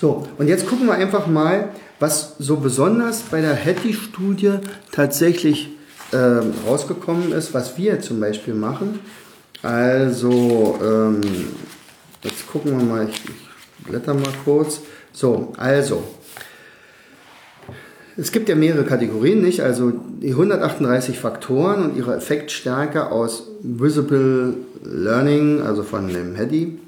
So, 0.00 0.28
und 0.38 0.46
jetzt 0.46 0.68
gucken 0.68 0.86
wir 0.86 0.94
einfach 0.94 1.26
mal, 1.26 1.70
was 1.98 2.36
so 2.38 2.58
besonders 2.58 3.22
bei 3.22 3.40
der 3.40 3.56
Hattie-Studie 3.56 4.58
tatsächlich 4.92 5.70
äh, 6.12 6.40
rausgekommen 6.68 7.32
ist, 7.32 7.52
was 7.52 7.76
wir 7.76 8.00
zum 8.00 8.20
Beispiel 8.20 8.54
machen. 8.54 9.00
Also, 9.60 10.78
ähm, 10.80 11.20
jetzt 12.22 12.46
gucken 12.46 12.78
wir 12.78 12.84
mal, 12.84 13.08
ich, 13.08 13.24
ich 13.24 13.86
blätter 13.86 14.14
mal 14.14 14.32
kurz. 14.44 14.82
So, 15.12 15.52
also, 15.56 16.04
es 18.16 18.30
gibt 18.30 18.48
ja 18.48 18.54
mehrere 18.54 18.84
Kategorien, 18.84 19.42
nicht? 19.42 19.62
Also 19.62 19.92
die 20.22 20.30
138 20.30 21.18
Faktoren 21.18 21.90
und 21.90 21.96
ihre 21.96 22.14
Effektstärke 22.14 23.10
aus 23.10 23.48
Visible 23.62 24.54
Learning, 24.84 25.60
also 25.60 25.82
von 25.82 26.06
dem 26.06 26.36
Hedy, 26.36 26.78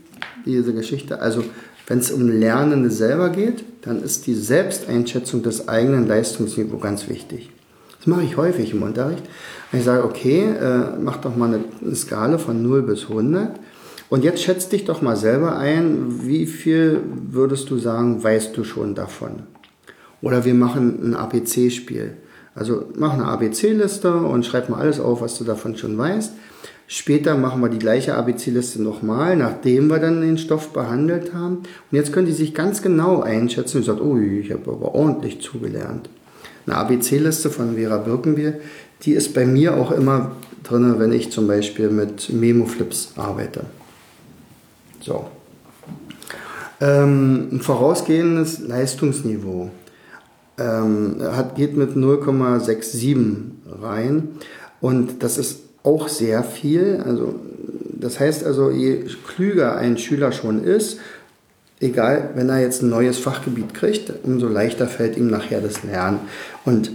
diese 0.47 0.73
Geschichte. 0.73 1.21
Also 1.21 1.43
wenn 1.91 1.99
es 1.99 2.13
um 2.13 2.29
Lernende 2.29 2.89
selber 2.89 3.31
geht, 3.31 3.65
dann 3.83 4.01
ist 4.01 4.29
die 4.29 4.37
Selbsteinschätzung 4.37 5.43
des 5.43 5.67
eigenen 5.67 6.07
Leistungsniveaus 6.07 6.81
ganz 6.81 7.09
wichtig. 7.09 7.51
Das 7.99 8.07
mache 8.07 8.23
ich 8.23 8.37
häufig 8.37 8.73
im 8.73 8.85
Unterricht. 8.85 9.25
Ich 9.73 9.83
sage, 9.83 10.05
okay, 10.05 10.45
äh, 10.51 10.97
mach 11.01 11.17
doch 11.17 11.35
mal 11.35 11.53
eine, 11.53 11.97
Skala 11.97 12.39
von 12.39 12.63
0 12.63 12.83
bis 12.83 13.09
100 13.09 13.59
und 14.09 14.23
jetzt 14.23 14.41
schätz 14.41 14.69
dich 14.69 14.85
doch 14.85 15.03
mal 15.03 15.17
selber 15.17 15.59
ein, 15.59 16.29
wie 16.29 16.47
viel 16.47 17.01
würdest 17.29 17.69
du 17.71 17.79
sagen, 17.79 18.23
weißt 18.23 18.57
du 18.57 18.63
schon 18.63 18.95
davon? 18.95 19.43
Oder 20.23 20.45
wir 20.45 20.55
machen 20.55 21.01
ein 21.03 21.17
ABC-Spiel. 21.17 22.19
Also 22.55 22.85
mach 22.95 23.15
eine 23.15 23.25
ABC-Liste 23.25 24.15
und 24.15 24.47
schreib 24.47 24.69
mal 24.69 24.79
alles 24.79 25.01
auf, 25.01 25.23
was 25.23 25.37
du 25.39 25.43
davon 25.43 25.77
schon 25.77 25.99
weißt. 25.99 26.35
Später 26.93 27.37
machen 27.37 27.61
wir 27.61 27.69
die 27.69 27.79
gleiche 27.79 28.17
ABC-Liste 28.17 28.83
nochmal, 28.83 29.37
nachdem 29.37 29.87
wir 29.87 30.01
dann 30.01 30.23
den 30.23 30.39
Stoff 30.39 30.73
behandelt 30.73 31.33
haben. 31.33 31.59
Und 31.59 31.93
jetzt 31.93 32.13
können 32.13 32.27
die 32.27 32.33
sich 32.33 32.53
ganz 32.53 32.83
genau 32.83 33.23
einschätzen 33.23 33.77
und 33.77 33.85
sagen, 33.85 34.01
oh, 34.01 34.19
ich 34.19 34.51
habe 34.51 34.73
aber 34.73 34.93
ordentlich 34.93 35.41
zugelernt. 35.41 36.11
Eine 36.67 36.79
ABC-Liste 36.79 37.49
von 37.49 37.77
Vera 37.77 37.99
Birkenbier, 37.99 38.55
die 39.03 39.13
ist 39.13 39.35
bei 39.35 39.47
mir 39.47 39.77
auch 39.77 39.93
immer 39.93 40.33
drin, 40.65 40.97
wenn 40.99 41.13
ich 41.13 41.31
zum 41.31 41.47
Beispiel 41.47 41.91
mit 41.91 42.29
Memo-Flips 42.33 43.13
arbeite. 43.15 43.67
So. 45.01 45.27
Ähm, 46.81 47.51
ein 47.53 47.61
vorausgehendes 47.61 48.59
Leistungsniveau 48.67 49.71
ähm, 50.59 51.19
hat, 51.21 51.55
geht 51.55 51.77
mit 51.77 51.93
0,67 51.93 53.81
rein 53.81 54.31
und 54.81 55.23
das 55.23 55.39
ist 55.39 55.70
auch 55.83 56.09
sehr 56.09 56.43
viel. 56.45 57.03
Also, 57.05 57.35
das 57.99 58.21
heißt 58.21 58.45
also, 58.45 58.71
je 58.71 59.05
klüger 59.27 59.77
ein 59.77 59.99
Schüler 59.99 60.33
schon 60.33 60.65
ist, 60.65 60.99
egal, 61.81 62.31
wenn 62.35 62.49
er 62.49 62.61
jetzt 62.61 62.83
ein 62.83 62.91
neues 62.91 63.19
Fachgebiet 63.19 63.75
kriegt, 63.75 64.13
umso 64.23 64.49
leichter 64.49 64.87
fällt 64.87 65.17
ihm 65.17 65.29
nachher 65.29 65.61
das 65.61 65.83
Lernen. 65.83 66.21
Und 66.65 66.93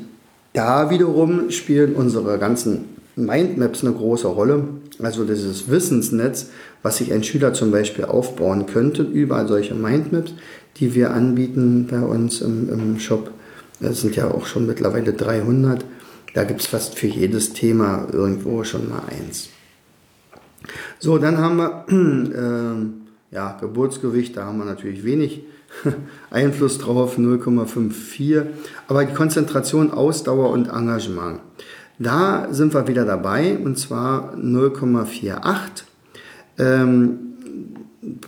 da 0.54 0.90
wiederum 0.90 1.52
spielen 1.52 1.96
unsere 1.96 2.38
ganzen 2.40 2.86
Mindmaps 3.16 3.84
eine 3.84 3.94
große 3.94 4.28
Rolle. 4.28 4.64
Also 5.02 5.26
dieses 5.26 5.70
Wissensnetz, 5.70 6.48
was 6.84 6.98
sich 6.98 7.12
ein 7.12 7.24
Schüler 7.24 7.54
zum 7.54 7.72
Beispiel 7.72 8.06
aufbauen 8.06 8.66
könnte 8.66 9.04
über 9.04 9.48
solche 9.48 9.74
Mindmaps, 9.74 10.34
die 10.78 10.96
wir 10.96 11.12
anbieten 11.12 11.88
bei 11.90 12.00
uns 12.00 12.42
im, 12.42 12.70
im 12.70 13.00
Shop. 13.00 13.32
Das 13.80 14.02
sind 14.02 14.16
ja 14.16 14.32
auch 14.32 14.46
schon 14.46 14.66
mittlerweile 14.66 15.14
300. 15.14 15.84
Da 16.36 16.44
gibt 16.44 16.60
es 16.60 16.68
fast 16.68 17.00
für 17.00 17.08
jedes 17.08 17.54
Thema 17.54 18.10
irgendwo 18.12 18.66
schon 18.66 18.90
mal 18.90 19.04
eins. 19.08 19.50
So, 21.00 21.18
dann 21.18 21.38
haben 21.38 21.56
wir 21.56 21.86
äh, 23.32 23.34
ja, 23.34 23.58
Geburtsgewicht, 23.62 24.36
da 24.36 24.44
haben 24.44 24.58
wir 24.58 24.66
natürlich 24.66 25.06
wenig 25.06 25.44
Einfluss 26.32 26.78
drauf, 26.78 27.18
0,54. 27.18 28.48
Aber 28.90 29.06
die 29.06 29.14
Konzentration, 29.14 29.92
Ausdauer 29.92 30.50
und 30.50 30.68
Engagement. 30.68 31.40
Da 32.00 32.50
sind 32.52 32.74
wir 32.74 32.86
wieder 32.90 33.06
dabei 33.06 33.58
und 33.58 33.80
zwar 33.80 34.36
0,48. 34.36 35.84
Ähm, 36.58 37.20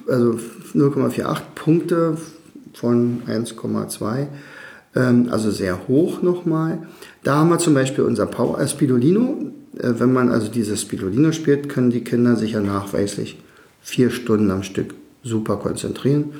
also 0.08 0.40
0,48 0.74 1.42
Punkte 1.56 2.18
von 2.74 3.24
1,2 3.28 4.28
ähm, 4.98 5.30
also 5.32 5.52
sehr 5.52 5.88
hoch 5.88 6.22
nochmal. 6.22 6.80
Da 7.24 7.36
haben 7.36 7.50
wir 7.50 7.60
zum 7.60 7.74
Beispiel 7.74 8.04
unser 8.04 8.26
Power 8.26 8.60
äh, 8.60 8.68
Spidolino. 8.68 9.52
Äh, 9.78 9.94
wenn 9.98 10.12
man 10.12 10.30
also 10.30 10.50
dieses 10.50 10.82
Spidolino 10.82 11.32
spielt, 11.32 11.70
können 11.70 11.92
die 11.92 12.04
Kinder 12.04 12.36
sich 12.36 12.54
ja 12.54 12.62
nachweislich 12.62 13.38
vier 13.82 14.10
Stunden 14.10 14.52
am 14.52 14.64
Stück 14.64 14.96
super 15.24 15.58
konzentrieren. 15.58 16.32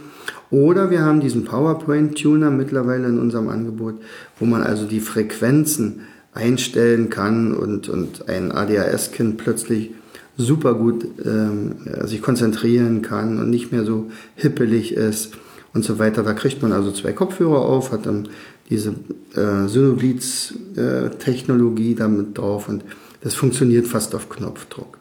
Oder 0.50 0.90
wir 0.90 1.02
haben 1.02 1.20
diesen 1.20 1.44
PowerPoint 1.44 2.18
Tuner 2.18 2.50
mittlerweile 2.52 3.08
in 3.08 3.20
unserem 3.20 3.50
Angebot, 3.50 3.96
wo 4.40 4.46
man 4.46 4.64
also 4.64 4.86
die 4.86 5.02
Frequenzen 5.02 6.02
einstellen 6.34 7.10
kann 7.10 7.54
und, 7.54 7.90
und 7.90 8.30
ein 8.30 8.52
ADHS-Kind 8.52 9.38
plötzlich 9.38 9.92
super 10.38 10.76
gut 10.76 11.06
ähm, 11.26 11.78
sich 12.04 12.22
konzentrieren 12.22 13.02
kann 13.02 13.40
und 13.40 13.50
nicht 13.50 13.72
mehr 13.72 13.84
so 13.84 14.10
hippelig 14.36 14.94
ist 14.94 15.34
und 15.78 15.84
so 15.84 15.98
weiter. 16.00 16.24
Da 16.24 16.34
kriegt 16.34 16.62
man 16.62 16.74
also 16.74 16.92
zwei 16.92 17.14
Kopfhörer 17.14 17.62
auf, 17.62 17.92
hat 17.92 18.06
dann 18.06 18.28
diese 18.70 18.94
äh, 19.36 19.68
Synoblitz-Technologie 19.68 21.94
äh, 21.94 21.96
damit 21.96 22.38
drauf 22.38 22.68
und 22.68 22.84
das 23.22 23.34
funktioniert 23.34 23.88
fast 23.88 24.14
auf 24.14 24.28
Knopfdruck. 24.30 24.98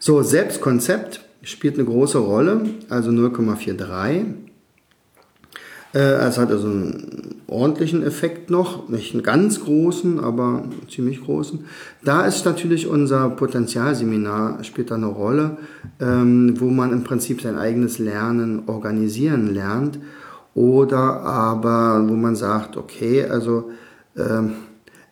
So, 0.00 0.22
Selbstkonzept 0.22 1.20
spielt 1.42 1.74
eine 1.74 1.84
große 1.84 2.18
Rolle, 2.18 2.62
also 2.88 3.10
0,43. 3.10 4.24
Äh, 5.96 6.28
es 6.28 6.36
hat 6.36 6.50
also 6.50 6.66
einen 6.66 7.36
ordentlichen 7.46 8.02
Effekt 8.02 8.50
noch, 8.50 8.90
nicht 8.90 9.14
einen 9.14 9.22
ganz 9.22 9.64
großen, 9.64 10.20
aber 10.20 10.64
einen 10.64 10.88
ziemlich 10.90 11.24
großen. 11.24 11.64
Da 12.04 12.26
ist 12.26 12.44
natürlich 12.44 12.86
unser 12.86 13.30
Potenzialseminar, 13.30 14.62
spielt 14.62 14.90
da 14.90 14.96
eine 14.96 15.06
Rolle, 15.06 15.56
ähm, 15.98 16.54
wo 16.60 16.66
man 16.66 16.92
im 16.92 17.02
Prinzip 17.02 17.40
sein 17.40 17.56
eigenes 17.56 17.98
Lernen 17.98 18.64
organisieren 18.66 19.54
lernt. 19.54 19.98
Oder 20.54 21.22
aber, 21.22 22.06
wo 22.06 22.12
man 22.12 22.36
sagt, 22.36 22.76
okay, 22.76 23.24
also 23.24 23.70
ähm, 24.18 24.52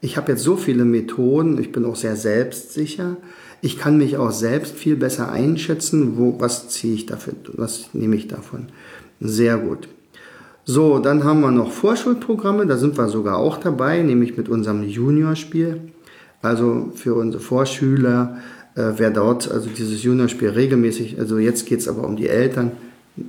ich 0.03 0.19
habe 0.19 0.33
jetzt 0.33 0.43
so 0.43 0.57
viele 0.57 0.85
Methoden, 0.85 1.59
ich 1.59 1.73
bin 1.73 1.87
auch 1.87 1.97
sehr 1.97 2.17
selbstsicher, 2.17 3.17
ich 3.63 3.79
kann 3.79 3.97
mich 3.97 4.19
auch 4.19 4.33
selbst 4.33 4.75
viel 4.75 4.97
besser 4.97 5.33
einschätzen, 5.33 6.19
wo, 6.19 6.39
was 6.41 6.69
ziehe 6.69 6.95
ich 6.95 7.07
dafür, 7.07 7.33
was 7.55 7.95
nehme 7.95 8.17
ich 8.17 8.29
davon. 8.29 8.67
Sehr 9.21 9.57
gut. 9.57 9.89
So, 10.67 10.99
dann 10.99 11.25
haben 11.25 11.43
wir 11.43 11.51
noch 11.51 11.71
Vorschulprogramme, 11.71 12.67
da 12.67 12.79
sind 12.79 12.97
wir 12.97 13.09
sogar 13.09 13.37
auch 13.37 13.59
dabei, 13.59 14.01
nämlich 14.01 14.37
mit 14.39 14.49
unserem 14.49 14.83
Juniorspiel. 14.83 15.81
Also 16.41 16.91
für 16.95 17.15
unsere 17.15 17.43
Vorschüler, 17.43 18.39
äh, 18.75 18.93
wer 18.97 19.11
dort 19.11 19.51
also 19.51 19.69
dieses 19.69 20.03
Juniorspiel 20.03 20.49
regelmäßig, 20.49 21.19
also 21.19 21.39
jetzt 21.39 21.67
geht 21.67 21.81
es 21.81 21.89
aber 21.89 22.05
um 22.05 22.17
die 22.17 22.29
Eltern 22.29 22.73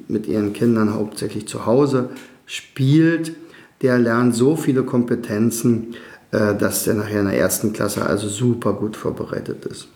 mit 0.07 0.27
ihren 0.27 0.53
Kindern 0.53 0.93
hauptsächlich 0.93 1.45
zu 1.47 1.65
Hause 1.65 2.09
spielt, 2.45 3.33
der 3.81 3.99
lernt 3.99 4.33
so 4.33 4.55
viele 4.55 4.83
Kompetenzen, 4.83 5.95
äh, 6.31 6.55
dass 6.55 6.85
der 6.85 6.93
nachher 6.93 7.19
in 7.19 7.27
der 7.27 7.37
ersten 7.37 7.73
Klasse 7.73 8.05
also 8.05 8.29
super 8.29 8.73
gut 8.73 8.95
vorbereitet 8.95 9.65
ist. 9.65 9.89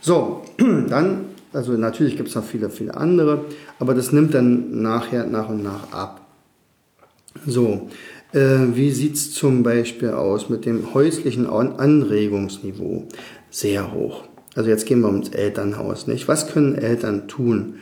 So, 0.00 0.42
dann, 0.58 1.26
also 1.52 1.72
natürlich 1.72 2.16
gibt 2.16 2.30
es 2.30 2.34
noch 2.34 2.44
viele, 2.44 2.68
viele 2.68 2.96
andere, 2.96 3.44
aber 3.78 3.94
das 3.94 4.10
nimmt 4.10 4.34
dann 4.34 4.82
nachher 4.82 5.24
nach 5.24 5.48
und 5.48 5.62
nach 5.62 5.92
ab. 5.92 6.21
So, 7.46 7.88
äh, 8.32 8.58
wie 8.74 8.90
sieht 8.90 9.14
es 9.14 9.32
zum 9.32 9.62
Beispiel 9.62 10.10
aus 10.10 10.48
mit 10.48 10.64
dem 10.64 10.94
häuslichen 10.94 11.46
Anregungsniveau? 11.46 13.06
Sehr 13.50 13.92
hoch. 13.92 14.24
Also 14.54 14.70
jetzt 14.70 14.86
gehen 14.86 15.00
wir 15.00 15.08
ums 15.08 15.30
Elternhaus. 15.30 16.06
Nicht? 16.06 16.28
Was 16.28 16.48
können 16.48 16.74
Eltern 16.74 17.28
tun? 17.28 17.74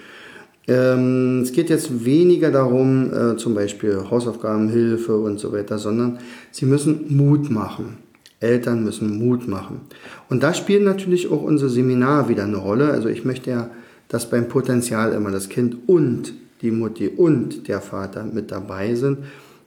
Ähm, 0.69 1.41
es 1.43 1.53
geht 1.53 1.71
jetzt 1.71 2.05
weniger 2.05 2.51
darum, 2.51 3.13
äh, 3.13 3.37
zum 3.37 3.55
Beispiel 3.55 4.05
Hausaufgabenhilfe 4.11 5.17
und 5.17 5.41
so 5.41 5.53
weiter, 5.53 5.79
sondern 5.79 6.19
sie 6.53 6.67
müssen 6.67 7.17
Mut 7.17 7.51
machen. 7.51 7.99
Eltern 8.41 8.85
müssen 8.85 9.19
Mut 9.19 9.49
machen. 9.49 9.83
Und 10.29 10.43
da 10.43 10.55
spielen 10.55 10.85
natürlich 10.85 11.31
auch 11.31 11.43
unsere 11.43 11.71
Seminar 11.71 12.29
wieder 12.29 12.45
eine 12.45 12.57
Rolle. 12.57 12.91
Also 12.91 13.09
ich 13.09 13.25
möchte 13.25 13.51
ja, 13.51 13.71
dass 14.09 14.31
beim 14.31 14.49
Potenzial 14.49 15.13
immer 15.13 15.31
das 15.31 15.49
Kind 15.49 15.77
und 15.89 16.33
die 16.63 16.71
Mutti 16.71 17.09
und 17.09 17.69
der 17.69 17.81
Vater 17.81 18.25
mit 18.25 18.51
dabei 18.51 18.95
sind. 18.95 19.19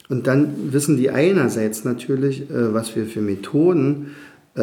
Und 0.10 0.28
dann 0.28 0.72
wissen 0.72 0.98
die 0.98 1.10
einerseits 1.10 1.86
natürlich, 1.86 2.50
äh, 2.50 2.74
was 2.74 2.96
wir 2.96 3.06
für 3.06 3.22
Methoden 3.22 4.12
äh, 4.56 4.62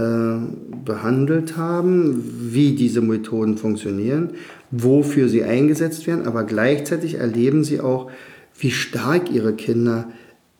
behandelt 0.84 1.56
haben, 1.56 2.22
wie 2.52 2.74
diese 2.74 3.00
Methoden 3.00 3.56
funktionieren, 3.56 4.30
wofür 4.70 5.28
sie 5.28 5.42
eingesetzt 5.42 6.06
werden, 6.06 6.26
aber 6.26 6.44
gleichzeitig 6.44 7.14
erleben 7.14 7.64
sie 7.64 7.80
auch, 7.80 8.10
wie 8.58 8.70
stark 8.70 9.32
ihre 9.32 9.54
Kinder 9.54 10.08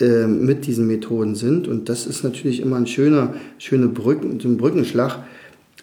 äh, 0.01 0.27
mit 0.27 0.67
diesen 0.67 0.87
Methoden 0.87 1.35
sind. 1.35 1.69
Und 1.69 1.89
das 1.89 2.07
ist 2.07 2.25
natürlich 2.25 2.61
immer 2.61 2.77
ein 2.77 2.87
schöner, 2.87 3.35
schöner 3.59 3.89
Brücken, 3.89 4.41
ein 4.43 4.57
Brückenschlag, 4.57 5.19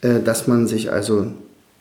dass 0.01 0.47
man 0.47 0.67
sich 0.67 0.91
also 0.91 1.31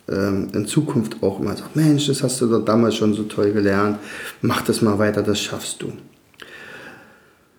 ähm, 0.08 0.48
in 0.52 0.66
Zukunft 0.66 1.22
auch 1.22 1.40
immer 1.40 1.56
sagt, 1.56 1.76
Mensch, 1.76 2.06
das 2.06 2.22
hast 2.22 2.40
du 2.40 2.46
doch 2.46 2.64
damals 2.64 2.94
schon 2.94 3.14
so 3.14 3.24
toll 3.24 3.52
gelernt, 3.52 3.98
mach 4.40 4.62
das 4.62 4.82
mal 4.82 4.98
weiter, 4.98 5.22
das 5.22 5.40
schaffst 5.40 5.82
du. 5.82 5.92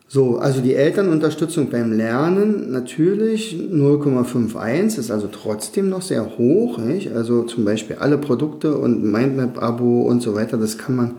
So, 0.10 0.38
also 0.38 0.62
die 0.62 0.74
Elternunterstützung 0.74 1.70
beim 1.70 1.92
Lernen 1.92 2.72
natürlich 2.72 3.54
0,51 3.54 5.00
ist 5.00 5.12
also 5.12 5.28
trotzdem 5.28 5.90
noch 5.90 6.02
sehr 6.02 6.38
hoch. 6.38 6.78
Nicht? 6.78 7.12
Also 7.12 7.44
zum 7.44 7.66
Beispiel 7.66 7.98
alle 7.98 8.18
Produkte 8.18 8.78
und 8.78 9.04
Mindmap-Abo 9.04 10.04
und 10.04 10.22
so 10.22 10.34
weiter, 10.34 10.58
das 10.58 10.78
kann 10.78 10.96
man, 10.96 11.16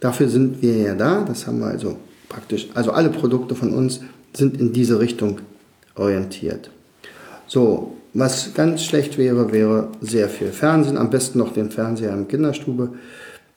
dafür 0.00 0.28
sind 0.28 0.60
wir 0.60 0.76
ja 0.76 0.94
da. 0.96 1.22
Das 1.22 1.46
haben 1.46 1.60
wir 1.60 1.68
also 1.68 1.96
praktisch, 2.28 2.68
also 2.74 2.90
alle 2.90 3.10
Produkte 3.10 3.54
von 3.54 3.72
uns 3.72 4.00
sind 4.32 4.60
in 4.60 4.72
diese 4.72 4.98
Richtung 4.98 5.38
orientiert. 5.94 6.70
So, 7.46 7.96
was 8.14 8.54
ganz 8.54 8.84
schlecht 8.84 9.16
wäre, 9.18 9.52
wäre 9.52 9.88
sehr 10.00 10.28
viel 10.28 10.48
Fernsehen, 10.48 10.98
am 10.98 11.10
besten 11.10 11.38
noch 11.38 11.52
den 11.52 11.70
Fernseher 11.70 12.12
in 12.12 12.28
Kinderstube. 12.28 12.90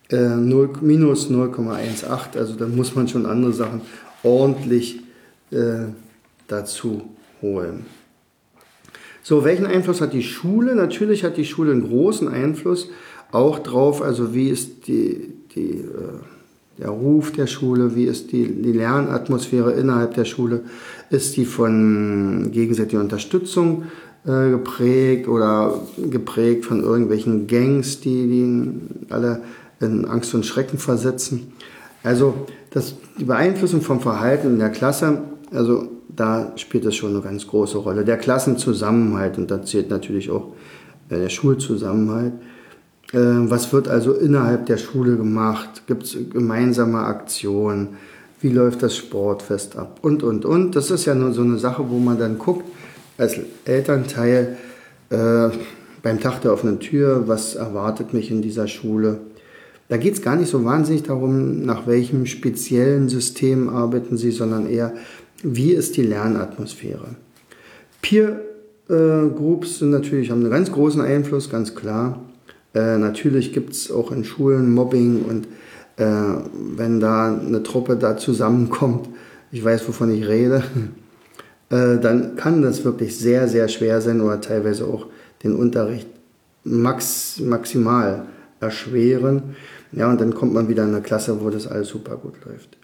Äh, 0.09 0.35
0, 0.35 0.69
minus 0.81 1.29
0,18, 1.29 2.37
also 2.37 2.53
da 2.55 2.67
muss 2.67 2.95
man 2.95 3.07
schon 3.07 3.25
andere 3.25 3.53
Sachen 3.53 3.81
ordentlich 4.23 5.01
äh, 5.51 5.87
dazu 6.47 7.01
holen. 7.41 7.85
So, 9.23 9.43
welchen 9.43 9.65
Einfluss 9.65 10.01
hat 10.01 10.13
die 10.13 10.21
Schule? 10.21 10.75
Natürlich 10.75 11.23
hat 11.23 11.37
die 11.37 11.45
Schule 11.45 11.71
einen 11.71 11.87
großen 11.87 12.27
Einfluss 12.27 12.89
auch 13.31 13.59
drauf, 13.59 14.03
also 14.03 14.35
wie 14.35 14.49
ist 14.49 14.87
die, 14.87 15.33
die, 15.55 15.79
äh, 15.79 16.77
der 16.77 16.89
Ruf 16.89 17.31
der 17.31 17.47
Schule, 17.47 17.95
wie 17.95 18.05
ist 18.05 18.31
die, 18.31 18.61
die 18.61 18.71
Lernatmosphäre 18.71 19.71
innerhalb 19.73 20.13
der 20.13 20.25
Schule, 20.25 20.61
ist 21.09 21.35
die 21.37 21.45
von 21.45 22.51
gegenseitiger 22.51 23.01
Unterstützung 23.01 23.85
äh, 24.25 24.49
geprägt 24.49 25.27
oder 25.27 25.81
geprägt 26.09 26.65
von 26.65 26.81
irgendwelchen 26.81 27.47
Gangs, 27.47 28.01
die, 28.01 28.27
die 28.27 29.13
alle 29.13 29.41
in 29.79 30.05
Angst 30.05 30.33
und 30.33 30.45
Schrecken 30.45 30.77
versetzen. 30.79 31.53
Also 32.03 32.33
das, 32.71 32.95
die 33.19 33.25
Beeinflussung 33.25 33.81
vom 33.81 34.01
Verhalten 34.01 34.47
in 34.47 34.59
der 34.59 34.69
Klasse, 34.69 35.23
also 35.51 35.87
da 36.15 36.53
spielt 36.55 36.85
das 36.85 36.95
schon 36.95 37.11
eine 37.11 37.21
ganz 37.21 37.47
große 37.47 37.77
Rolle. 37.77 38.05
Der 38.05 38.17
Klassenzusammenhalt, 38.17 39.37
und 39.37 39.51
da 39.51 39.63
zählt 39.63 39.89
natürlich 39.89 40.29
auch 40.31 40.53
äh, 41.09 41.19
der 41.19 41.29
Schulzusammenhalt. 41.29 42.33
Äh, 43.11 43.19
was 43.19 43.71
wird 43.73 43.87
also 43.87 44.13
innerhalb 44.13 44.65
der 44.65 44.77
Schule 44.77 45.17
gemacht? 45.17 45.83
Gibt 45.87 46.03
es 46.03 46.17
gemeinsame 46.31 46.99
Aktionen? 46.99 47.89
Wie 48.41 48.49
läuft 48.49 48.83
das 48.83 48.95
Sportfest 48.95 49.77
ab? 49.77 49.99
Und, 50.01 50.23
und, 50.23 50.45
und. 50.45 50.75
Das 50.75 50.91
ist 50.91 51.05
ja 51.05 51.15
nur 51.15 51.31
so 51.33 51.41
eine 51.41 51.57
Sache, 51.57 51.85
wo 51.89 51.99
man 51.99 52.17
dann 52.17 52.37
guckt, 52.37 52.65
als 53.17 53.39
Elternteil 53.65 54.57
äh, 55.09 55.49
beim 56.01 56.19
Tag 56.19 56.41
der 56.41 56.53
offenen 56.53 56.79
Tür, 56.79 57.27
was 57.27 57.55
erwartet 57.55 58.13
mich 58.13 58.29
in 58.29 58.41
dieser 58.41 58.67
Schule? 58.67 59.19
Da 59.87 59.97
geht 59.97 60.15
es 60.15 60.21
gar 60.21 60.35
nicht 60.35 60.49
so 60.49 60.65
wahnsinnig 60.65 61.03
darum, 61.03 61.61
nach 61.61 61.87
welchem 61.87 62.25
speziellen 62.25 63.07
System 63.07 63.69
arbeiten 63.69 64.17
Sie, 64.17 64.31
sondern 64.31 64.67
eher, 64.67 64.93
wie 65.43 65.73
ist 65.73 65.95
die 65.97 66.03
Lernatmosphäre. 66.03 67.15
Peer 68.01 68.41
äh, 68.89 69.29
Groups 69.35 69.79
sind 69.79 69.91
natürlich, 69.91 70.31
haben 70.31 70.41
einen 70.41 70.51
ganz 70.51 70.71
großen 70.71 71.01
Einfluss, 71.01 71.49
ganz 71.49 71.75
klar. 71.75 72.21
Äh, 72.73 72.97
natürlich 72.97 73.53
gibt 73.53 73.73
es 73.73 73.91
auch 73.91 74.11
in 74.11 74.23
Schulen 74.25 74.73
Mobbing 74.73 75.23
und 75.23 75.47
äh, 75.97 76.05
wenn 76.75 76.99
da 76.99 77.35
eine 77.35 77.63
Truppe 77.63 77.95
da 77.95 78.17
zusammenkommt, 78.17 79.09
ich 79.51 79.63
weiß, 79.63 79.87
wovon 79.87 80.11
ich 80.11 80.27
rede, 80.27 80.63
äh, 81.69 81.97
dann 81.99 82.35
kann 82.35 82.61
das 82.61 82.85
wirklich 82.85 83.17
sehr, 83.17 83.47
sehr 83.47 83.67
schwer 83.67 84.01
sein 84.01 84.21
oder 84.21 84.41
teilweise 84.41 84.85
auch 84.85 85.07
den 85.43 85.55
Unterricht 85.55 86.07
max, 86.63 87.39
maximal 87.39 88.25
erschweren. 88.59 89.55
Ja, 89.91 90.09
und 90.09 90.19
dann 90.19 90.33
kommt 90.33 90.53
man 90.53 90.67
wieder 90.67 90.83
in 90.83 90.89
eine 90.89 91.01
Klasse, 91.01 91.41
wo 91.41 91.49
das 91.49 91.67
alles 91.67 91.89
super 91.89 92.17
gut 92.17 92.33
läuft. 92.45 92.77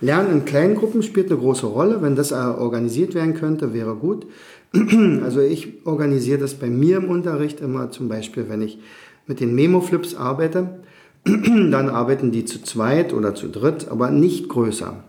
Lernen 0.00 0.32
in 0.32 0.44
kleinen 0.44 0.74
Gruppen 0.74 1.02
spielt 1.02 1.30
eine 1.30 1.40
große 1.40 1.66
Rolle. 1.66 2.02
Wenn 2.02 2.16
das 2.16 2.32
organisiert 2.32 3.14
werden 3.14 3.34
könnte, 3.34 3.72
wäre 3.72 3.94
gut. 3.94 4.26
Also 5.24 5.40
ich 5.40 5.86
organisiere 5.86 6.38
das 6.38 6.54
bei 6.54 6.68
mir 6.68 6.98
im 6.98 7.08
Unterricht 7.08 7.60
immer 7.60 7.90
zum 7.90 8.08
Beispiel, 8.08 8.48
wenn 8.48 8.62
ich 8.62 8.78
mit 9.26 9.40
den 9.40 9.54
Memo-Flips 9.54 10.14
arbeite, 10.16 10.80
dann 11.24 11.88
arbeiten 11.88 12.30
die 12.30 12.44
zu 12.44 12.62
zweit 12.62 13.12
oder 13.14 13.34
zu 13.34 13.48
dritt, 13.48 13.88
aber 13.88 14.10
nicht 14.10 14.48
größer. 14.48 15.02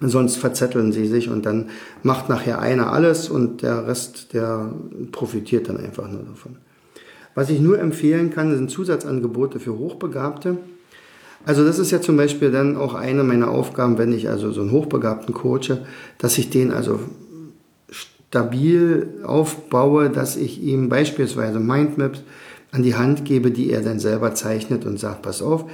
Sonst 0.00 0.36
verzetteln 0.36 0.92
sie 0.92 1.06
sich 1.06 1.28
und 1.28 1.44
dann 1.44 1.70
macht 2.02 2.28
nachher 2.28 2.60
einer 2.60 2.92
alles 2.92 3.28
und 3.28 3.62
der 3.62 3.86
Rest, 3.86 4.32
der 4.32 4.72
profitiert 5.10 5.68
dann 5.68 5.78
einfach 5.78 6.08
nur 6.08 6.22
davon. 6.22 6.56
Was 7.34 7.50
ich 7.50 7.60
nur 7.60 7.78
empfehlen 7.80 8.30
kann, 8.30 8.54
sind 8.54 8.70
Zusatzangebote 8.70 9.58
für 9.58 9.76
Hochbegabte. 9.76 10.58
Also 11.44 11.64
das 11.64 11.78
ist 11.78 11.90
ja 11.90 12.00
zum 12.00 12.16
Beispiel 12.16 12.50
dann 12.50 12.76
auch 12.76 12.94
eine 12.94 13.24
meiner 13.24 13.50
Aufgaben, 13.50 13.98
wenn 13.98 14.12
ich 14.12 14.28
also 14.28 14.52
so 14.52 14.60
einen 14.60 14.72
Hochbegabten 14.72 15.34
coache, 15.34 15.86
dass 16.18 16.38
ich 16.38 16.50
den 16.50 16.72
also 16.72 17.00
stabil 17.88 19.08
aufbaue, 19.24 20.10
dass 20.10 20.36
ich 20.36 20.62
ihm 20.62 20.88
beispielsweise 20.88 21.58
Mindmaps 21.58 22.22
an 22.70 22.82
die 22.82 22.94
Hand 22.94 23.24
gebe, 23.24 23.50
die 23.50 23.70
er 23.70 23.82
dann 23.82 23.98
selber 23.98 24.34
zeichnet 24.34 24.84
und 24.84 24.98
sagt, 25.00 25.22
pass 25.22 25.40
auf, 25.40 25.64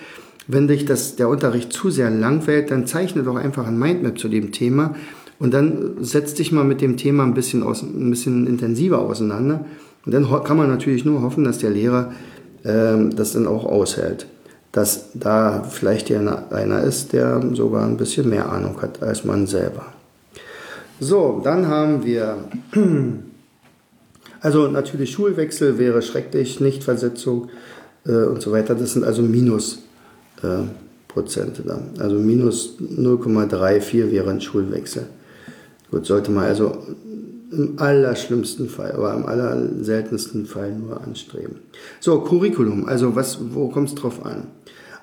wenn 0.46 0.68
dich 0.68 0.84
das, 0.84 1.16
der 1.16 1.28
Unterricht 1.28 1.72
zu 1.72 1.90
sehr 1.90 2.10
langweilt, 2.10 2.70
dann 2.70 2.86
zeichne 2.86 3.22
doch 3.22 3.36
einfach 3.36 3.66
ein 3.66 3.78
Mindmap 3.78 4.18
zu 4.18 4.28
dem 4.28 4.52
Thema 4.52 4.94
und 5.38 5.54
dann 5.54 5.96
setz 6.00 6.34
dich 6.34 6.52
mal 6.52 6.64
mit 6.64 6.80
dem 6.80 6.96
Thema 6.96 7.24
ein 7.24 7.34
bisschen, 7.34 7.62
aus, 7.62 7.82
ein 7.82 8.10
bisschen 8.10 8.46
intensiver 8.46 9.00
auseinander 9.00 9.64
und 10.04 10.12
dann 10.12 10.26
kann 10.44 10.56
man 10.56 10.68
natürlich 10.68 11.04
nur 11.04 11.22
hoffen, 11.22 11.44
dass 11.44 11.58
der 11.58 11.70
Lehrer 11.70 12.12
ähm, 12.64 13.14
das 13.14 13.32
dann 13.32 13.46
auch 13.46 13.64
aushält. 13.64 14.26
Dass 14.72 15.10
da 15.14 15.62
vielleicht 15.62 16.10
einer 16.10 16.82
ist, 16.82 17.12
der 17.12 17.40
sogar 17.54 17.86
ein 17.86 17.96
bisschen 17.96 18.28
mehr 18.28 18.50
Ahnung 18.50 18.82
hat 18.82 19.02
als 19.02 19.24
man 19.24 19.46
selber. 19.46 19.86
So, 21.00 21.40
dann 21.42 21.68
haben 21.68 22.04
wir, 22.04 22.36
also 24.40 24.68
natürlich 24.68 25.12
Schulwechsel 25.12 25.78
wäre 25.78 26.02
schrecklich, 26.02 26.60
Nichtversetzung 26.60 27.50
äh, 28.04 28.24
und 28.24 28.42
so 28.42 28.52
weiter. 28.52 28.74
Das 28.74 28.92
sind 28.92 29.04
also 29.04 29.22
Minus 29.22 29.80
äh, 30.44 30.68
Prozente 31.08 31.62
dann. 31.62 31.90
Also 31.98 32.16
minus 32.16 32.76
0,34 32.80 34.10
wäre 34.10 34.30
ein 34.30 34.40
Schulwechsel. 34.40 35.06
Gut, 35.90 36.06
sollte 36.06 36.30
man 36.30 36.44
also 36.44 36.76
im 37.52 37.74
allerschlimmsten 37.78 38.68
Fall, 38.68 38.92
aber 38.92 39.14
im 39.14 39.26
allerseltensten 39.26 40.46
Fall 40.46 40.72
nur 40.74 41.00
anstreben. 41.00 41.60
So, 42.00 42.20
Curriculum, 42.20 42.86
also 42.86 43.14
was, 43.14 43.38
wo 43.52 43.68
kommt 43.68 43.90
es 43.90 43.94
drauf 43.94 44.24
an? 44.26 44.48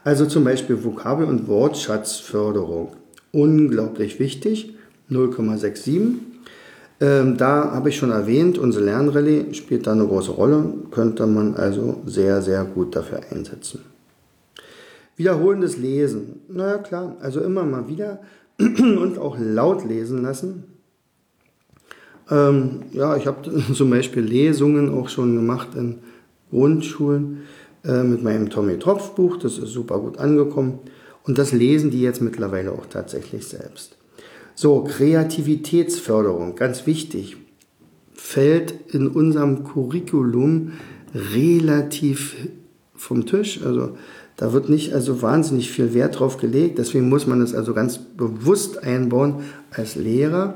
Also 0.03 0.25
zum 0.25 0.43
Beispiel 0.43 0.83
Vokabel- 0.83 1.27
und 1.27 1.47
Wortschatzförderung. 1.47 2.89
Unglaublich 3.31 4.19
wichtig, 4.19 4.73
0,67. 5.09 6.15
Ähm, 6.99 7.37
da 7.37 7.71
habe 7.71 7.89
ich 7.89 7.97
schon 7.97 8.11
erwähnt, 8.11 8.57
unsere 8.57 8.85
Lernrallye 8.85 9.53
spielt 9.53 9.87
da 9.87 9.93
eine 9.93 10.05
große 10.05 10.31
Rolle, 10.31 10.65
könnte 10.91 11.25
man 11.25 11.55
also 11.55 12.01
sehr, 12.05 12.41
sehr 12.41 12.65
gut 12.65 12.95
dafür 12.95 13.21
einsetzen. 13.31 13.90
Wiederholendes 15.21 15.77
Lesen. 15.77 16.41
Naja, 16.47 16.79
klar, 16.79 17.15
also 17.21 17.41
immer 17.41 17.63
mal 17.63 17.87
wieder 17.87 18.21
und 18.59 19.19
auch 19.19 19.37
laut 19.39 19.87
lesen 19.87 20.23
lassen. 20.23 20.63
Ähm, 22.31 22.81
ja, 22.91 23.15
ich 23.15 23.27
habe 23.27 23.63
zum 23.73 23.91
Beispiel 23.91 24.23
Lesungen 24.23 24.89
auch 24.89 25.09
schon 25.09 25.35
gemacht 25.35 25.75
in 25.75 25.99
Grundschulen 26.49 27.43
äh, 27.83 28.01
mit 28.01 28.23
meinem 28.23 28.49
Tommy 28.49 28.79
Tropf 28.79 29.11
Buch. 29.11 29.37
Das 29.37 29.59
ist 29.59 29.69
super 29.69 29.99
gut 29.99 30.17
angekommen. 30.17 30.79
Und 31.23 31.37
das 31.37 31.51
lesen 31.51 31.91
die 31.91 32.01
jetzt 32.01 32.23
mittlerweile 32.23 32.71
auch 32.71 32.87
tatsächlich 32.87 33.45
selbst. 33.45 33.97
So, 34.55 34.83
Kreativitätsförderung, 34.83 36.55
ganz 36.55 36.87
wichtig, 36.87 37.37
fällt 38.11 38.73
in 38.91 39.07
unserem 39.07 39.65
Curriculum 39.65 40.71
relativ 41.13 42.37
vom 42.95 43.27
Tisch. 43.27 43.63
Also 43.63 43.97
da 44.37 44.53
wird 44.53 44.69
nicht 44.69 44.93
also 44.93 45.21
wahnsinnig 45.21 45.71
viel 45.71 45.93
Wert 45.93 46.19
drauf 46.19 46.37
gelegt. 46.37 46.79
Deswegen 46.79 47.09
muss 47.09 47.27
man 47.27 47.41
es 47.41 47.53
also 47.53 47.73
ganz 47.73 47.97
bewusst 47.97 48.83
einbauen 48.83 49.43
als 49.71 49.95
Lehrer. 49.95 50.55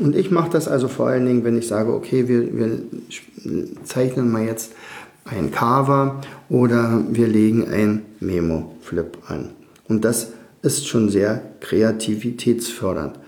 Und 0.00 0.16
ich 0.16 0.30
mache 0.30 0.50
das 0.50 0.68
also 0.68 0.88
vor 0.88 1.08
allen 1.08 1.26
Dingen, 1.26 1.44
wenn 1.44 1.56
ich 1.56 1.68
sage, 1.68 1.92
okay, 1.92 2.28
wir, 2.28 2.56
wir 2.56 2.78
zeichnen 3.84 4.30
mal 4.30 4.44
jetzt 4.44 4.72
ein 5.24 5.50
Cover 5.50 6.20
oder 6.48 7.02
wir 7.10 7.28
legen 7.28 7.68
ein 7.68 8.02
Memo-Flip 8.20 9.16
an. 9.28 9.50
Und 9.88 10.04
das 10.04 10.32
ist 10.62 10.86
schon 10.86 11.08
sehr 11.08 11.42
kreativitätsfördernd. 11.60 13.18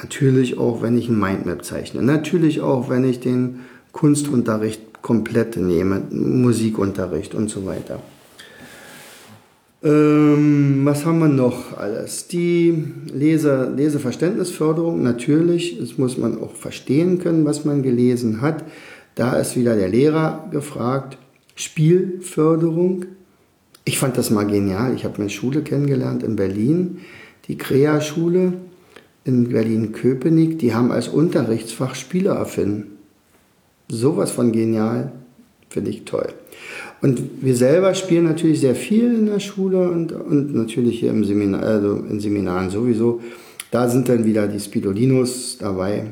Natürlich 0.00 0.58
auch, 0.58 0.82
wenn 0.82 0.96
ich 0.96 1.08
ein 1.08 1.18
Mindmap 1.18 1.64
zeichne. 1.64 2.02
Natürlich 2.02 2.60
auch, 2.60 2.88
wenn 2.88 3.04
ich 3.04 3.20
den 3.20 3.60
Kunstunterricht 3.92 5.02
komplett 5.02 5.56
nehme, 5.56 6.02
Musikunterricht 6.10 7.34
und 7.34 7.48
so 7.48 7.66
weiter. 7.66 8.00
Ähm, 9.82 10.80
was 10.84 11.04
haben 11.06 11.20
wir 11.20 11.28
noch 11.28 11.76
alles? 11.78 12.26
Die 12.26 12.84
Leser, 13.12 13.70
Leseverständnisförderung, 13.70 15.02
natürlich. 15.02 15.78
Das 15.78 15.98
muss 15.98 16.18
man 16.18 16.40
auch 16.40 16.54
verstehen 16.54 17.18
können, 17.18 17.44
was 17.44 17.64
man 17.64 17.82
gelesen 17.82 18.40
hat. 18.40 18.64
Da 19.14 19.34
ist 19.34 19.56
wieder 19.56 19.76
der 19.76 19.88
Lehrer 19.88 20.48
gefragt. 20.50 21.18
Spielförderung. 21.54 23.06
Ich 23.84 23.98
fand 23.98 24.18
das 24.18 24.30
mal 24.30 24.46
genial. 24.46 24.94
Ich 24.94 25.04
habe 25.04 25.18
eine 25.18 25.30
Schule 25.30 25.62
kennengelernt 25.62 26.22
in 26.22 26.36
Berlin, 26.36 26.98
die 27.46 27.56
Crea-Schule. 27.56 28.52
in 29.24 29.50
Berlin-Köpenick, 29.50 30.58
die 30.58 30.74
haben 30.74 30.90
als 30.90 31.08
Unterrichtsfach 31.08 31.94
Spieler 31.94 32.36
erfinden. 32.36 32.98
Sowas 33.88 34.30
von 34.30 34.52
genial, 34.52 35.12
finde 35.68 35.90
ich 35.90 36.06
toll. 36.06 36.28
Und 37.00 37.42
wir 37.42 37.54
selber 37.54 37.94
spielen 37.94 38.24
natürlich 38.24 38.60
sehr 38.60 38.74
viel 38.74 39.14
in 39.14 39.26
der 39.26 39.38
Schule 39.40 39.88
und, 39.88 40.12
und 40.12 40.54
natürlich 40.54 40.98
hier 41.00 41.10
im 41.10 41.24
Seminar, 41.24 41.62
also 41.62 41.94
in 41.96 42.18
Seminaren 42.18 42.70
sowieso. 42.70 43.20
Da 43.70 43.88
sind 43.88 44.08
dann 44.08 44.24
wieder 44.24 44.48
die 44.48 44.58
Spidolinos 44.58 45.58
dabei. 45.58 46.06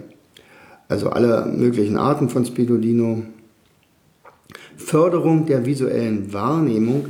Also 0.88 1.11
alle 1.11 1.46
möglichen 1.46 1.96
Arten 1.96 2.29
von 2.29 2.44
Spidolino. 2.44 3.22
Förderung 4.77 5.46
der 5.46 5.66
visuellen 5.66 6.33
Wahrnehmung. 6.33 7.07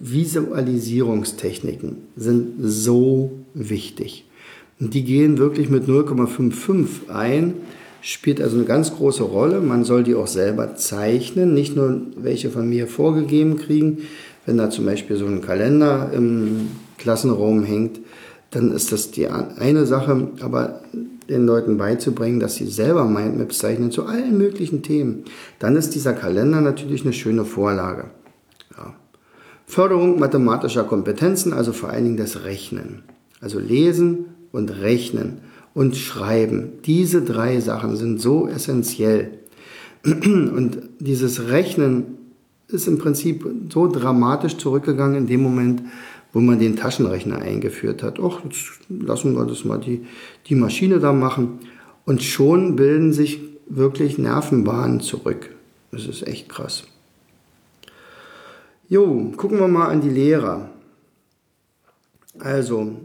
Visualisierungstechniken 0.00 1.98
sind 2.16 2.54
so 2.58 3.30
wichtig. 3.54 4.24
Und 4.80 4.94
die 4.94 5.04
gehen 5.04 5.38
wirklich 5.38 5.68
mit 5.68 5.84
0,55 5.84 7.10
ein 7.12 7.54
spielt 8.02 8.40
also 8.40 8.56
eine 8.56 8.64
ganz 8.64 8.94
große 8.94 9.22
Rolle. 9.22 9.60
Man 9.60 9.84
soll 9.84 10.02
die 10.02 10.14
auch 10.14 10.26
selber 10.26 10.76
zeichnen, 10.76 11.54
nicht 11.54 11.76
nur 11.76 12.00
welche 12.16 12.50
von 12.50 12.68
mir 12.68 12.86
vorgegeben 12.86 13.56
kriegen. 13.58 13.98
Wenn 14.46 14.56
da 14.56 14.70
zum 14.70 14.86
Beispiel 14.86 15.16
so 15.16 15.26
ein 15.26 15.42
Kalender 15.42 16.10
im 16.12 16.68
Klassenraum 16.98 17.64
hängt, 17.64 18.00
dann 18.50 18.72
ist 18.72 18.92
das 18.92 19.10
die 19.10 19.28
eine 19.28 19.86
Sache, 19.86 20.28
aber 20.40 20.80
den 21.28 21.46
Leuten 21.46 21.78
beizubringen, 21.78 22.40
dass 22.40 22.56
sie 22.56 22.66
selber 22.66 23.04
Mindmaps 23.04 23.58
zeichnen 23.58 23.92
zu 23.92 24.04
allen 24.04 24.36
möglichen 24.36 24.82
Themen, 24.82 25.24
dann 25.60 25.76
ist 25.76 25.94
dieser 25.94 26.12
Kalender 26.12 26.60
natürlich 26.60 27.02
eine 27.02 27.12
schöne 27.12 27.44
Vorlage. 27.44 28.10
Ja. 28.76 28.94
Förderung 29.66 30.18
mathematischer 30.18 30.82
Kompetenzen, 30.82 31.52
also 31.52 31.72
vor 31.72 31.90
allen 31.90 32.04
Dingen 32.04 32.16
das 32.16 32.42
Rechnen. 32.42 33.04
Also 33.40 33.60
lesen 33.60 34.26
und 34.50 34.70
rechnen 34.80 35.38
und 35.74 35.96
Schreiben. 35.96 36.72
Diese 36.84 37.22
drei 37.22 37.60
Sachen 37.60 37.96
sind 37.96 38.20
so 38.20 38.48
essentiell. 38.48 39.38
Und 40.04 40.80
dieses 40.98 41.48
Rechnen 41.48 42.18
ist 42.68 42.88
im 42.88 42.98
Prinzip 42.98 43.46
so 43.70 43.86
dramatisch 43.86 44.56
zurückgegangen 44.56 45.16
in 45.16 45.26
dem 45.26 45.42
Moment, 45.42 45.82
wo 46.32 46.40
man 46.40 46.58
den 46.58 46.76
Taschenrechner 46.76 47.38
eingeführt 47.38 48.02
hat. 48.02 48.18
Och, 48.18 48.40
jetzt 48.44 48.80
lassen 48.88 49.34
wir 49.34 49.44
das 49.44 49.64
mal 49.64 49.78
die, 49.78 50.06
die 50.46 50.54
Maschine 50.54 50.98
da 50.98 51.12
machen. 51.12 51.58
Und 52.04 52.22
schon 52.22 52.76
bilden 52.76 53.12
sich 53.12 53.40
wirklich 53.68 54.18
Nervenbahnen 54.18 55.00
zurück. 55.00 55.50
Das 55.92 56.06
ist 56.06 56.26
echt 56.26 56.48
krass. 56.48 56.84
Jo, 58.88 59.32
gucken 59.36 59.58
wir 59.58 59.68
mal 59.68 59.88
an 59.88 60.00
die 60.00 60.08
Lehrer. 60.08 60.70
Also, 62.38 62.96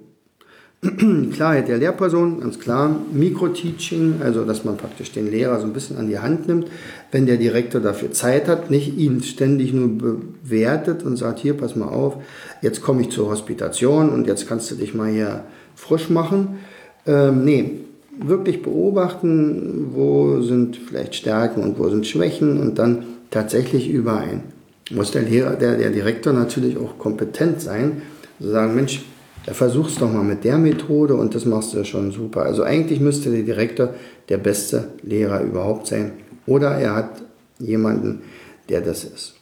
Klarheit 1.34 1.67
der 1.67 1.78
Lehrperson, 1.78 2.41
ganz 2.41 2.60
klar. 2.60 2.95
Mikroteaching, 3.12 4.15
also 4.21 4.43
dass 4.43 4.63
man 4.63 4.78
praktisch 4.78 5.12
den 5.12 5.30
Lehrer 5.30 5.60
so 5.60 5.65
ein 5.65 5.74
bisschen 5.74 5.98
an 5.98 6.08
die 6.08 6.19
Hand 6.19 6.48
nimmt, 6.48 6.67
wenn 7.12 7.26
der 7.26 7.38
Direktor 7.38 7.82
dafür 7.82 8.12
Zeit 8.12 8.48
hat, 8.48 8.69
nicht 8.69 8.98
ihn 8.98 9.24
ständig 9.24 9.74
nur 9.74 9.89
bewertet 9.98 11.04
und 11.04 11.17
sagt, 11.17 11.39
hier, 11.39 11.56
pass 11.56 11.76
mal 11.76 11.88
auf, 11.88 12.17
jetzt 12.62 12.82
komme 12.82 13.02
ich 13.02 13.10
zur 13.10 13.30
Hospitation 13.30 14.10
und 14.10 14.28
jetzt 14.28 14.48
kannst 14.48 14.69
du 14.71 14.76
dich 14.76 14.93
mal 14.93 15.12
hier 15.12 15.43
frisch 15.76 16.10
machen. 16.10 16.60
Ähm, 17.06 17.45
nee, 17.45 17.71
wirklich 18.19 18.62
beobachten, 18.62 19.91
wo 19.93 20.41
sind 20.41 20.78
vielleicht 20.78 21.15
Stärken 21.15 21.63
und 21.63 21.80
wo 21.80 21.89
sind 21.89 22.08
Schwächen 22.08 22.60
und 22.60 22.80
dann 22.80 23.04
tatsächlich 23.32 23.89
überein. 23.89 24.43
Muss 24.91 25.12
der 25.12 25.24
Lehrer, 25.24 25.56
der, 25.56 25.78
der 25.78 25.89
Direktor 25.89 26.32
natürlich 26.32 26.78
auch 26.78 26.98
kompetent 26.98 27.60
sein, 27.60 28.04
also 28.39 28.52
sagen, 28.52 28.76
Mensch, 28.76 29.04
da 29.45 29.53
versuch's 29.53 29.95
doch 29.95 30.12
mal 30.12 30.23
mit 30.23 30.43
der 30.43 30.58
Methode 30.58 31.15
und 31.15 31.36
das 31.36 31.45
machst 31.45 31.73
du 31.73 31.84
schon 31.84 32.12
super. 32.12 32.43
Also 32.43 32.63
eigentlich 32.63 32.99
müsste 32.99 33.29
der 33.29 33.43
Direktor 33.43 33.93
der 34.29 34.38
beste 34.38 34.89
Lehrer 35.03 35.41
überhaupt 35.41 35.88
sein. 35.88 36.13
Oder 36.47 36.71
er 36.71 36.95
hat 36.95 37.21
jemanden, 37.60 38.21
der 38.69 38.81
das 38.81 39.03
ist. 39.03 39.36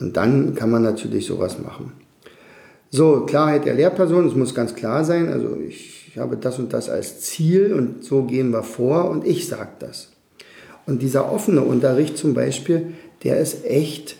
Und 0.00 0.16
dann 0.16 0.54
kann 0.54 0.70
man 0.70 0.82
natürlich 0.82 1.26
sowas 1.26 1.58
machen. 1.58 1.92
So, 2.90 3.26
Klarheit 3.26 3.64
der 3.64 3.74
Lehrperson, 3.74 4.26
es 4.26 4.34
muss 4.34 4.54
ganz 4.54 4.74
klar 4.74 5.04
sein. 5.04 5.28
Also 5.28 5.56
ich 5.56 6.12
habe 6.16 6.36
das 6.36 6.58
und 6.58 6.72
das 6.72 6.88
als 6.88 7.20
Ziel 7.20 7.72
und 7.72 8.04
so 8.04 8.24
gehen 8.24 8.50
wir 8.50 8.62
vor 8.62 9.10
und 9.10 9.26
ich 9.26 9.46
sage 9.46 9.70
das. 9.78 10.10
Und 10.86 11.02
dieser 11.02 11.32
offene 11.32 11.62
Unterricht 11.62 12.16
zum 12.16 12.34
Beispiel, 12.34 12.94
der 13.24 13.38
ist 13.38 13.64
echt 13.64 14.16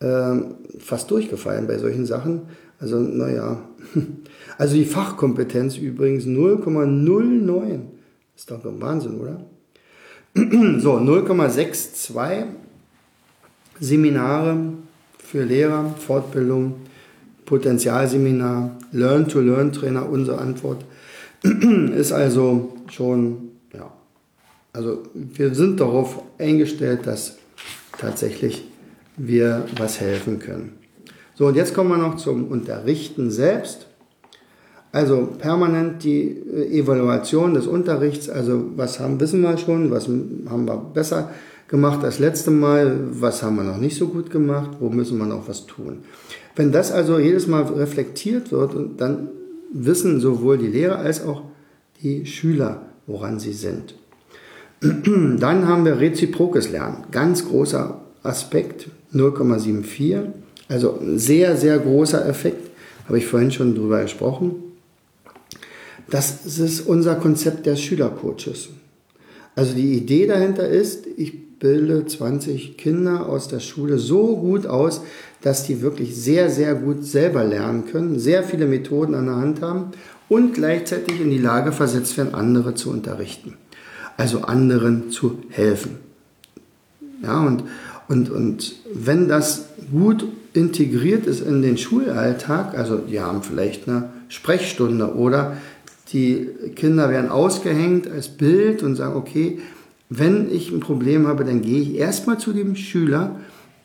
äh, 0.00 0.34
fast 0.78 1.10
durchgefallen 1.10 1.66
bei 1.66 1.78
solchen 1.78 2.06
Sachen. 2.06 2.42
Also, 2.78 2.98
naja, 3.00 3.62
Also 4.58 4.74
die 4.74 4.84
Fachkompetenz 4.84 5.76
übrigens 5.76 6.24
0,09. 6.24 7.80
Ist 8.34 8.50
doch 8.50 8.64
ein 8.64 8.80
Wahnsinn, 8.80 9.20
oder? 9.20 9.40
So, 10.80 10.96
0,62 10.98 12.44
Seminare 13.80 14.56
für 15.18 15.44
Lehrer, 15.44 15.94
Fortbildung, 15.98 16.74
Potenzialseminar, 17.44 18.76
Learn-to-Learn-Trainer, 18.92 20.08
unsere 20.08 20.38
Antwort. 20.38 20.84
Ist 21.42 22.12
also 22.12 22.76
schon, 22.90 23.50
ja, 23.74 23.90
also 24.72 25.02
wir 25.14 25.54
sind 25.54 25.80
darauf 25.80 26.22
eingestellt, 26.38 27.06
dass 27.06 27.38
tatsächlich 27.98 28.64
wir 29.16 29.66
was 29.78 30.00
helfen 30.00 30.38
können. 30.38 30.85
So, 31.36 31.46
und 31.46 31.54
jetzt 31.54 31.74
kommen 31.74 31.90
wir 31.90 31.98
noch 31.98 32.16
zum 32.16 32.48
Unterrichten 32.48 33.30
selbst. 33.30 33.86
Also 34.90 35.28
permanent 35.38 36.02
die 36.02 36.22
äh, 36.22 36.80
Evaluation 36.80 37.52
des 37.52 37.66
Unterrichts, 37.66 38.30
also 38.30 38.64
was 38.76 38.98
haben, 38.98 39.20
wissen 39.20 39.42
wir 39.42 39.58
schon, 39.58 39.90
was 39.90 40.08
haben 40.08 40.64
wir 40.64 40.76
besser 40.94 41.30
gemacht 41.68 42.02
als 42.02 42.18
letzte 42.18 42.50
Mal, 42.50 43.00
was 43.10 43.42
haben 43.42 43.56
wir 43.56 43.64
noch 43.64 43.76
nicht 43.76 43.98
so 43.98 44.08
gut 44.08 44.30
gemacht, 44.30 44.78
wo 44.80 44.88
müssen 44.88 45.18
wir 45.18 45.26
noch 45.26 45.48
was 45.48 45.66
tun. 45.66 45.98
Wenn 46.54 46.72
das 46.72 46.92
also 46.92 47.18
jedes 47.18 47.46
Mal 47.46 47.64
reflektiert 47.64 48.50
wird, 48.52 48.74
dann 48.96 49.28
wissen 49.70 50.20
sowohl 50.20 50.56
die 50.56 50.68
Lehrer 50.68 50.98
als 50.98 51.22
auch 51.22 51.42
die 52.02 52.24
Schüler, 52.24 52.82
woran 53.06 53.38
sie 53.38 53.52
sind. 53.52 53.94
Dann 54.80 55.66
haben 55.66 55.84
wir 55.84 55.98
reziprokes 55.98 56.70
Lernen, 56.70 57.04
ganz 57.10 57.48
großer 57.48 58.00
Aspekt, 58.22 58.88
0,74, 59.12 60.32
also 60.68 60.98
sehr, 61.14 61.56
sehr 61.56 61.78
großer 61.78 62.26
Effekt, 62.26 62.70
habe 63.06 63.18
ich 63.18 63.26
vorhin 63.26 63.50
schon 63.50 63.74
drüber 63.74 64.02
gesprochen. 64.02 64.56
Das 66.10 66.44
ist 66.44 66.80
unser 66.82 67.16
Konzept 67.16 67.66
der 67.66 67.76
Schülercoaches. 67.76 68.68
Also 69.54 69.74
die 69.74 69.94
Idee 69.94 70.26
dahinter 70.26 70.68
ist, 70.68 71.06
ich 71.16 71.58
bilde 71.58 72.04
20 72.04 72.76
Kinder 72.76 73.28
aus 73.28 73.48
der 73.48 73.60
Schule 73.60 73.98
so 73.98 74.36
gut 74.36 74.66
aus, 74.66 75.00
dass 75.40 75.64
die 75.64 75.80
wirklich 75.80 76.14
sehr, 76.14 76.50
sehr 76.50 76.74
gut 76.74 77.04
selber 77.04 77.44
lernen 77.44 77.86
können, 77.86 78.18
sehr 78.18 78.42
viele 78.42 78.66
Methoden 78.66 79.14
an 79.14 79.26
der 79.26 79.36
Hand 79.36 79.62
haben 79.62 79.92
und 80.28 80.54
gleichzeitig 80.54 81.20
in 81.20 81.30
die 81.30 81.38
Lage 81.38 81.72
versetzt 81.72 82.16
werden, 82.18 82.34
andere 82.34 82.74
zu 82.74 82.90
unterrichten. 82.90 83.54
Also 84.16 84.42
anderen 84.42 85.10
zu 85.10 85.38
helfen. 85.48 85.96
Ja, 87.22 87.40
und, 87.40 87.64
und, 88.08 88.30
und 88.30 88.76
wenn 88.92 89.28
das 89.28 89.66
gut 89.90 90.26
integriert 90.56 91.26
ist 91.26 91.40
in 91.40 91.62
den 91.62 91.78
Schulalltag, 91.78 92.76
also 92.76 92.98
die 92.98 93.20
haben 93.20 93.42
vielleicht 93.42 93.88
eine 93.88 94.10
Sprechstunde 94.28 95.14
oder 95.14 95.56
die 96.12 96.48
Kinder 96.74 97.10
werden 97.10 97.30
ausgehängt 97.30 98.08
als 98.08 98.28
Bild 98.28 98.82
und 98.82 98.96
sagen, 98.96 99.16
okay, 99.16 99.58
wenn 100.08 100.50
ich 100.50 100.70
ein 100.70 100.80
Problem 100.80 101.26
habe, 101.26 101.44
dann 101.44 101.62
gehe 101.62 101.80
ich 101.80 101.94
erstmal 101.96 102.38
zu 102.38 102.52
dem 102.52 102.76
Schüler, 102.76 103.36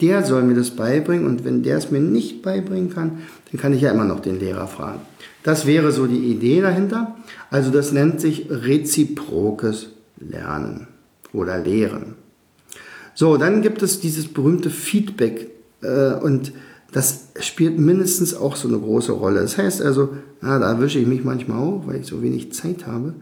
der 0.02 0.24
soll 0.24 0.44
mir 0.44 0.56
das 0.56 0.72
beibringen 0.72 1.28
und 1.28 1.46
wenn 1.46 1.64
der 1.64 1.78
es 1.78 1.92
mir 1.92 2.00
nicht 2.00 2.42
beibringen 2.42 2.90
kann, 2.90 3.20
dann 3.52 3.62
kann 3.62 3.74
ich 3.74 3.82
ja 3.82 3.92
immer 3.92 4.06
noch 4.06 4.20
den 4.20 4.40
Lehrer 4.40 4.68
fragen. 4.68 5.02
Das 5.44 5.66
wäre 5.66 5.92
so 5.92 6.08
die 6.08 6.32
Idee 6.32 6.62
dahinter. 6.62 7.16
Also 7.50 7.72
das 7.72 7.92
nennt 7.92 8.22
sich 8.22 8.48
reziprokes 8.50 9.90
Lernen 10.18 10.88
oder 11.34 11.58
Lehren. 11.60 12.16
So, 13.14 13.38
dann 13.38 13.62
gibt 13.62 13.82
es 13.82 14.00
dieses 14.00 14.28
berühmte 14.28 14.70
Feedback 14.70 15.50
und 15.82 16.54
das 16.92 17.28
spielt 17.40 17.80
mindestens 17.80 18.34
auch 18.36 18.56
so 18.56 18.68
eine 18.68 18.78
große 18.78 19.14
Rolle. 19.14 19.42
Das 19.42 19.58
heißt 19.58 19.82
also, 19.82 20.10
ja, 20.42 20.60
da 20.60 20.72
erwische 20.72 21.00
ich 21.00 21.08
mich 21.08 21.24
manchmal 21.24 21.60
auch, 21.60 21.84
weil 21.86 22.02
ich 22.02 22.08
so 22.08 22.22
wenig 22.22 22.52
Zeit 22.54 22.86
habe. 22.86 23.14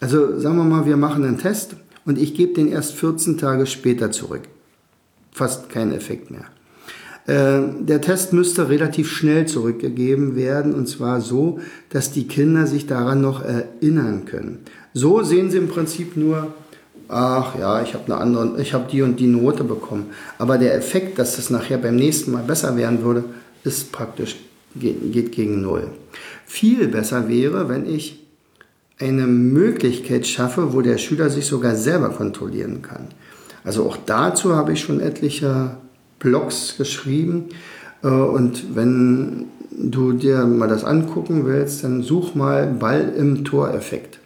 Also 0.00 0.38
sagen 0.40 0.56
wir 0.56 0.64
mal, 0.64 0.86
wir 0.86 0.96
machen 0.96 1.24
einen 1.24 1.38
Test 1.38 1.76
und 2.04 2.18
ich 2.18 2.34
gebe 2.34 2.54
den 2.54 2.68
erst 2.68 2.94
14 2.94 3.38
Tage 3.38 3.66
später 3.66 4.10
zurück. 4.10 4.42
Fast 5.30 5.68
kein 5.68 5.92
Effekt 5.92 6.30
mehr. 6.30 6.44
Äh, 7.26 7.84
der 7.84 8.00
Test 8.00 8.32
müsste 8.32 8.68
relativ 8.68 9.10
schnell 9.10 9.46
zurückgegeben 9.46 10.36
werden 10.36 10.74
und 10.74 10.88
zwar 10.88 11.20
so, 11.20 11.60
dass 11.88 12.10
die 12.10 12.26
Kinder 12.26 12.66
sich 12.66 12.86
daran 12.86 13.20
noch 13.20 13.42
erinnern 13.42 14.26
können. 14.26 14.58
So 14.92 15.22
sehen 15.22 15.50
sie 15.50 15.58
im 15.58 15.68
Prinzip 15.68 16.16
nur, 16.16 16.52
ach 17.14 17.56
ja, 17.58 17.80
ich 17.82 17.94
habe 17.94 18.06
eine 18.06 18.16
andere, 18.16 18.60
ich 18.60 18.74
habe 18.74 18.90
die 18.90 19.02
und 19.02 19.20
die 19.20 19.28
Note 19.28 19.62
bekommen. 19.64 20.06
Aber 20.38 20.58
der 20.58 20.74
Effekt, 20.74 21.18
dass 21.18 21.38
es 21.38 21.48
nachher 21.48 21.78
beim 21.78 21.96
nächsten 21.96 22.32
Mal 22.32 22.42
besser 22.42 22.76
werden 22.76 23.02
würde, 23.02 23.24
ist 23.62 23.92
praktisch 23.92 24.36
geht, 24.74 25.12
geht 25.12 25.32
gegen 25.32 25.62
null. 25.62 25.88
Viel 26.44 26.88
besser 26.88 27.28
wäre, 27.28 27.68
wenn 27.68 27.88
ich 27.88 28.20
eine 28.98 29.26
Möglichkeit 29.26 30.26
schaffe, 30.26 30.72
wo 30.72 30.80
der 30.80 30.98
Schüler 30.98 31.30
sich 31.30 31.46
sogar 31.46 31.76
selber 31.76 32.10
kontrollieren 32.10 32.82
kann. 32.82 33.08
Also 33.62 33.86
auch 33.86 33.96
dazu 34.04 34.54
habe 34.54 34.72
ich 34.72 34.80
schon 34.80 35.00
etliche 35.00 35.76
Blogs 36.18 36.76
geschrieben. 36.76 37.50
Äh, 38.02 38.08
und 38.08 38.74
wenn 38.74 39.46
du 39.70 40.12
dir 40.12 40.44
mal 40.46 40.68
das 40.68 40.84
angucken 40.84 41.46
willst, 41.46 41.84
dann 41.84 42.02
such 42.02 42.34
mal 42.34 42.66
Ball 42.66 43.12
im 43.16 43.44
Tor-Effekt. 43.44 44.18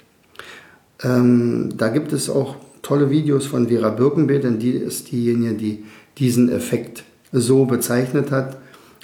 Ähm, 1.03 1.75
da 1.77 1.89
gibt 1.89 2.13
es 2.13 2.29
auch 2.29 2.57
tolle 2.83 3.11
Videos 3.11 3.47
von 3.47 3.69
Vera 3.69 3.91
Birkenbeet, 3.91 4.45
denn 4.45 4.59
die 4.59 4.73
ist 4.73 5.11
diejenige, 5.11 5.55
die 5.55 5.85
diesen 6.19 6.51
Effekt 6.51 7.05
so 7.33 7.65
bezeichnet 7.65 8.31
hat 8.31 8.59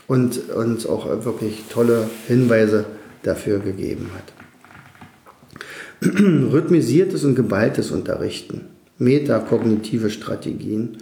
und 0.06 0.50
uns 0.50 0.86
auch 0.86 1.06
wirklich 1.24 1.64
tolle 1.70 2.08
Hinweise 2.26 2.84
dafür 3.22 3.58
gegeben 3.58 4.10
hat. 4.14 4.32
Rhythmisiertes 6.52 7.24
und 7.24 7.34
geballtes 7.34 7.90
Unterrichten, 7.90 8.62
metakognitive 8.98 10.10
Strategien, 10.10 10.98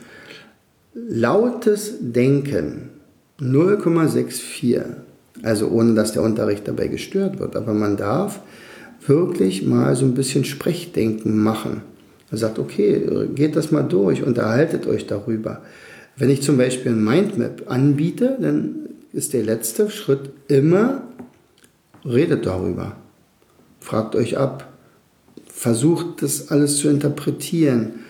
lautes 0.94 1.94
Denken 2.00 2.90
0,64, 3.40 4.82
also 5.42 5.68
ohne 5.68 5.94
dass 5.94 6.12
der 6.12 6.22
Unterricht 6.22 6.68
dabei 6.68 6.86
gestört 6.86 7.40
wird, 7.40 7.56
aber 7.56 7.74
man 7.74 7.96
darf 7.96 8.40
wirklich 9.06 9.66
mal 9.66 9.96
so 9.96 10.04
ein 10.04 10.14
bisschen 10.14 10.44
Sprechdenken 10.44 11.36
machen. 11.42 11.82
Man 12.32 12.38
sagt, 12.38 12.58
okay, 12.58 13.28
geht 13.34 13.56
das 13.56 13.70
mal 13.70 13.82
durch, 13.82 14.22
unterhaltet 14.22 14.86
euch 14.86 15.06
darüber. 15.06 15.60
Wenn 16.16 16.30
ich 16.30 16.40
zum 16.40 16.56
Beispiel 16.56 16.92
ein 16.92 17.04
Mindmap 17.04 17.70
anbiete, 17.70 18.38
dann 18.40 18.88
ist 19.12 19.34
der 19.34 19.44
letzte 19.44 19.90
Schritt 19.90 20.30
immer, 20.48 21.02
redet 22.06 22.46
darüber. 22.46 22.96
Fragt 23.80 24.16
euch 24.16 24.38
ab. 24.38 24.72
Versucht 25.46 26.22
das 26.22 26.48
alles 26.48 26.78
zu 26.78 26.88
interpretieren. 26.88 28.00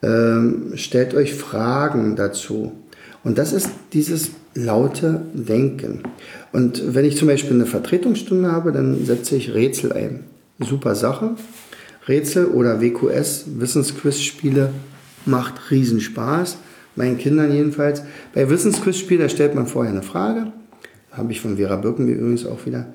Ähm, 0.00 0.72
stellt 0.76 1.14
euch 1.14 1.34
Fragen 1.34 2.14
dazu. 2.14 2.70
Und 3.24 3.36
das 3.36 3.52
ist 3.52 3.68
dieses 3.92 4.30
laute 4.54 5.22
Denken. 5.34 6.04
Und 6.52 6.94
wenn 6.94 7.04
ich 7.04 7.16
zum 7.16 7.26
Beispiel 7.26 7.54
eine 7.54 7.66
Vertretungsstunde 7.66 8.52
habe, 8.52 8.70
dann 8.70 9.04
setze 9.04 9.34
ich 9.34 9.54
Rätsel 9.54 9.92
ein. 9.92 10.20
Super 10.60 10.94
Sache. 10.94 11.32
Rätsel 12.08 12.46
oder 12.46 12.80
WQS, 12.80 13.44
Wissensquizspiele, 13.58 14.70
macht 15.24 15.70
Riesenspaß 15.70 16.58
meinen 16.96 17.18
Kindern 17.18 17.52
jedenfalls. 17.52 18.02
Bei 18.34 18.48
Wissensquizspiel, 18.48 19.18
da 19.18 19.28
stellt 19.28 19.54
man 19.54 19.66
vorher 19.66 19.92
eine 19.92 20.02
Frage, 20.02 20.52
habe 21.10 21.32
ich 21.32 21.40
von 21.40 21.56
Vera 21.56 21.76
Birkenby 21.76 22.12
übrigens 22.12 22.46
auch 22.46 22.66
wieder. 22.66 22.86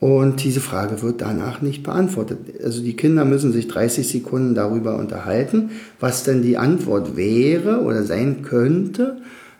Und 0.00 0.44
diese 0.44 0.60
Frage 0.60 1.02
wird 1.02 1.20
danach 1.20 1.60
nicht 1.60 1.82
beantwortet. 1.82 2.38
Also 2.62 2.82
die 2.82 2.94
Kinder 2.94 3.24
müssen 3.24 3.52
sich 3.52 3.66
30 3.66 4.06
Sekunden 4.06 4.54
darüber 4.54 4.96
unterhalten, 4.96 5.70
was 5.98 6.22
denn 6.22 6.42
die 6.42 6.56
Antwort 6.56 7.16
wäre 7.16 7.80
oder 7.80 8.04
sein 8.04 8.42
könnte. 8.42 9.16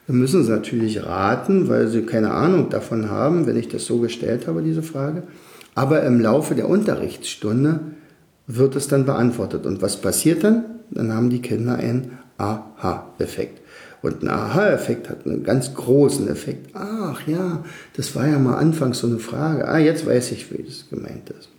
Dann 0.07 0.17
müssen 0.17 0.45
sie 0.45 0.51
natürlich 0.51 1.05
raten, 1.05 1.69
weil 1.69 1.89
sie 1.89 2.03
keine 2.03 2.31
Ahnung 2.31 2.71
davon 2.71 3.11
haben, 3.11 3.47
wenn 3.47 3.57
ich 3.57 3.69
das 3.69 3.85
so 3.85 3.99
gestellt 3.99 4.47
habe, 4.47 4.63
diese 4.63 4.83
Frage. 4.85 5.25
Aber 5.75 6.05
im 6.05 6.21
Laufe 6.21 6.55
der 6.55 6.69
Unterrichtsstunde 6.69 7.81
wird 8.49 8.75
es 8.75 8.89
dann 8.89 9.05
beantwortet. 9.05 9.67
Und 9.67 9.81
was 9.81 10.01
passiert 10.01 10.43
dann? 10.43 10.65
Dann 10.91 11.13
haben 11.13 11.31
die 11.31 11.43
Kinder 11.43 11.77
ein 11.77 12.19
Aha-Effekt. 12.39 13.61
Und 14.01 14.23
ein 14.23 14.29
Aha-Effekt 14.29 15.09
hat 15.11 15.27
einen 15.27 15.45
ganz 15.45 15.75
großen 15.75 16.29
Effekt. 16.29 16.71
Ach 16.75 17.21
ja, 17.27 17.65
das 17.97 18.17
war 18.17 18.27
ja 18.27 18.39
mal 18.39 18.57
anfangs 18.57 18.99
so 18.99 19.07
eine 19.07 19.19
Frage. 19.19 19.69
Ah, 19.69 19.79
jetzt 19.79 20.07
weiß 20.07 20.33
ich, 20.33 20.51
wie 20.53 20.63
das 20.63 20.89
gemeint 20.89 21.31
ist. 21.31 21.51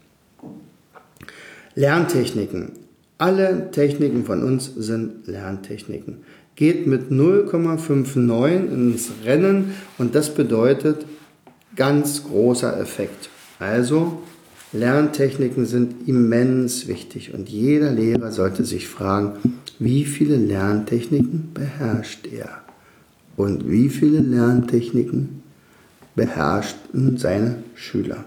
Lerntechniken. 1.75 2.71
Alle 3.17 3.71
Techniken 3.71 4.25
von 4.25 4.43
uns 4.43 4.71
sind 4.75 5.27
Lerntechniken. 5.27 6.23
Geht 6.55 6.87
mit 6.87 7.11
0,59 7.11 8.71
ins 8.71 9.11
Rennen 9.25 9.75
und 9.97 10.15
das 10.15 10.33
bedeutet 10.33 11.05
ganz 11.75 12.23
großer 12.23 12.79
Effekt. 12.79 13.29
Also 13.59 14.23
Lerntechniken 14.71 15.65
sind 15.65 16.07
immens 16.07 16.87
wichtig 16.87 17.33
und 17.33 17.49
jeder 17.49 17.91
Lehrer 17.91 18.31
sollte 18.31 18.65
sich 18.65 18.87
fragen, 18.87 19.33
wie 19.79 20.05
viele 20.05 20.35
Lerntechniken 20.35 21.51
beherrscht 21.53 22.27
er 22.27 22.61
und 23.35 23.69
wie 23.69 23.89
viele 23.89 24.19
Lerntechniken 24.19 25.41
beherrschten 26.15 27.17
seine 27.17 27.63
Schüler. 27.73 28.25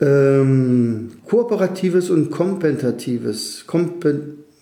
Ähm, 0.00 1.10
kooperatives 1.26 2.10
und 2.10 2.30
kompetitives, 2.30 3.64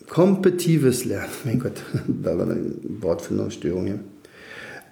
kompetitives 0.08 1.04
Lernen, 1.04 1.28
mein 1.44 1.58
Gott, 1.58 1.82
da 2.06 2.38
war 2.38 2.48
eine 2.48 2.72
Wortfindungsstörung 3.00 3.86
hier. 3.86 4.00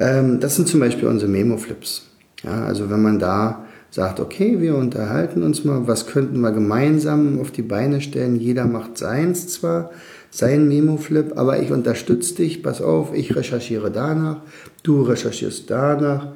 Ähm, 0.00 0.40
das 0.40 0.56
sind 0.56 0.68
zum 0.68 0.80
Beispiel 0.80 1.08
unsere 1.08 1.30
Memo-Flips. 1.30 2.10
Ja, 2.42 2.66
also 2.66 2.90
wenn 2.90 3.00
man 3.00 3.18
da 3.18 3.63
sagt, 3.94 4.18
okay, 4.18 4.60
wir 4.60 4.74
unterhalten 4.74 5.44
uns 5.44 5.64
mal, 5.64 5.86
was 5.86 6.08
könnten 6.08 6.40
wir 6.40 6.50
gemeinsam 6.50 7.40
auf 7.40 7.52
die 7.52 7.62
Beine 7.62 8.00
stellen. 8.00 8.34
Jeder 8.34 8.64
macht 8.64 8.98
seins 8.98 9.46
zwar, 9.46 9.92
sein 10.32 10.66
Memo-Flip, 10.66 11.34
aber 11.36 11.62
ich 11.62 11.70
unterstütze 11.70 12.34
dich, 12.34 12.64
pass 12.64 12.82
auf, 12.82 13.14
ich 13.14 13.36
recherchiere 13.36 13.92
danach, 13.92 14.38
du 14.82 15.02
recherchierst 15.02 15.70
danach, 15.70 16.32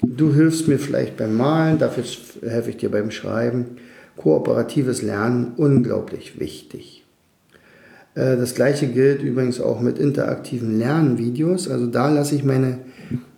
du 0.00 0.32
hilfst 0.32 0.68
mir 0.68 0.78
vielleicht 0.78 1.16
beim 1.16 1.36
Malen, 1.36 1.80
dafür 1.80 2.04
helfe 2.48 2.70
ich 2.70 2.76
dir 2.76 2.92
beim 2.92 3.10
Schreiben. 3.10 3.78
Kooperatives 4.16 5.02
Lernen, 5.02 5.54
unglaublich 5.56 6.38
wichtig. 6.38 7.04
Äh, 8.14 8.36
das 8.36 8.54
gleiche 8.54 8.86
gilt 8.86 9.22
übrigens 9.22 9.60
auch 9.60 9.80
mit 9.80 9.98
interaktiven 9.98 10.78
Lernvideos. 10.78 11.68
Also 11.68 11.88
da 11.88 12.10
lasse 12.10 12.36
ich 12.36 12.44
meine 12.44 12.78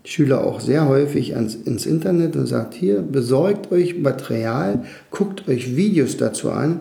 Schüler 0.08 0.42
auch 0.42 0.60
sehr 0.60 0.88
häufig 0.88 1.36
ans, 1.36 1.54
ins 1.54 1.84
Internet 1.84 2.34
und 2.34 2.46
sagt, 2.46 2.72
hier, 2.72 3.02
besorgt 3.02 3.70
euch 3.70 3.98
Material, 3.98 4.84
guckt 5.10 5.46
euch 5.48 5.76
Videos 5.76 6.16
dazu 6.16 6.50
an, 6.50 6.80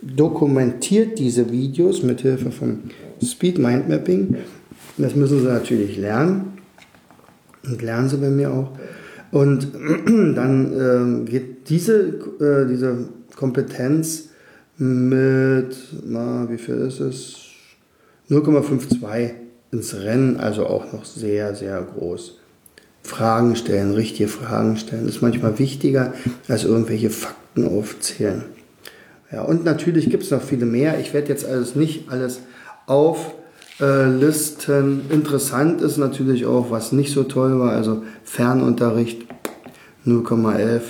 dokumentiert 0.00 1.18
diese 1.18 1.50
Videos 1.50 2.04
mit 2.04 2.20
Hilfe 2.20 2.52
von 2.52 2.78
Speed 3.20 3.58
Mind 3.58 3.88
Mapping. 3.88 4.36
Das 4.98 5.16
müssen 5.16 5.40
sie 5.40 5.46
natürlich 5.46 5.98
lernen 5.98 6.58
und 7.64 7.82
lernen 7.82 8.08
sie 8.08 8.18
bei 8.18 8.30
mir 8.30 8.52
auch. 8.52 8.70
Und 9.32 9.66
dann 10.06 11.24
äh, 11.26 11.28
geht 11.28 11.68
diese, 11.70 12.20
äh, 12.38 12.68
diese 12.68 13.08
Kompetenz 13.34 14.28
mit, 14.78 15.76
na, 16.06 16.48
wie 16.48 16.58
viel 16.58 16.76
ist 16.76 17.00
es? 17.00 17.36
0,52 18.30 19.30
ins 19.72 19.94
Rennen, 19.96 20.36
also 20.36 20.66
auch 20.66 20.92
noch 20.92 21.04
sehr, 21.04 21.52
sehr 21.56 21.82
groß. 21.82 22.39
Fragen 23.02 23.56
stellen, 23.56 23.92
richtige 23.92 24.28
Fragen 24.28 24.76
stellen, 24.76 25.08
ist 25.08 25.22
manchmal 25.22 25.58
wichtiger 25.58 26.12
als 26.48 26.64
irgendwelche 26.64 27.08
Fakten 27.10 27.66
aufzählen. 27.66 28.44
Ja, 29.32 29.42
und 29.42 29.64
natürlich 29.64 30.10
gibt 30.10 30.24
es 30.24 30.30
noch 30.30 30.42
viele 30.42 30.66
mehr. 30.66 31.00
Ich 31.00 31.14
werde 31.14 31.28
jetzt 31.28 31.46
alles 31.46 31.76
nicht 31.76 32.10
alles 32.10 32.40
auflisten. 32.86 35.02
Interessant 35.10 35.80
ist 35.82 35.98
natürlich 35.98 36.46
auch, 36.46 36.70
was 36.70 36.92
nicht 36.92 37.12
so 37.12 37.24
toll 37.24 37.60
war, 37.60 37.72
also 37.72 38.02
Fernunterricht 38.24 39.22
0,11, 40.06 40.80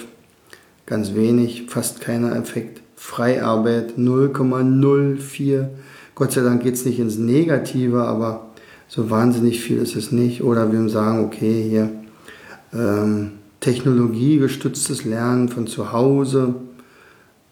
ganz 0.87 1.15
wenig, 1.15 1.67
fast 1.69 2.01
keiner 2.01 2.37
Effekt. 2.37 2.81
Freiarbeit 2.97 3.99
0,04. 3.99 5.67
Gott 6.15 6.33
sei 6.33 6.43
Dank 6.43 6.63
geht 6.63 6.75
es 6.75 6.85
nicht 6.85 6.99
ins 6.99 7.19
Negative, 7.19 8.03
aber 8.03 8.51
so 8.89 9.11
wahnsinnig 9.11 9.61
viel 9.61 9.79
ist 9.79 9.97
es 9.97 10.13
nicht. 10.13 10.43
Oder 10.43 10.71
wir 10.71 10.89
sagen, 10.89 11.25
okay, 11.25 11.67
hier 11.69 11.91
ähm, 12.73 13.33
technologiegestütztes 13.61 15.05
Lernen 15.05 15.49
von 15.49 15.66
zu 15.66 15.93
Hause, 15.93 16.55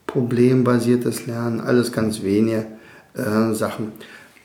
problembasiertes 0.06 1.26
Lernen, 1.26 1.60
alles 1.60 1.92
ganz 1.92 2.22
wenige 2.22 2.66
äh, 3.14 3.52
Sachen. 3.52 3.92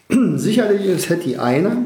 Sicherlich 0.35 0.85
ist 0.85 1.09
Hetty 1.09 1.37
einer. 1.37 1.77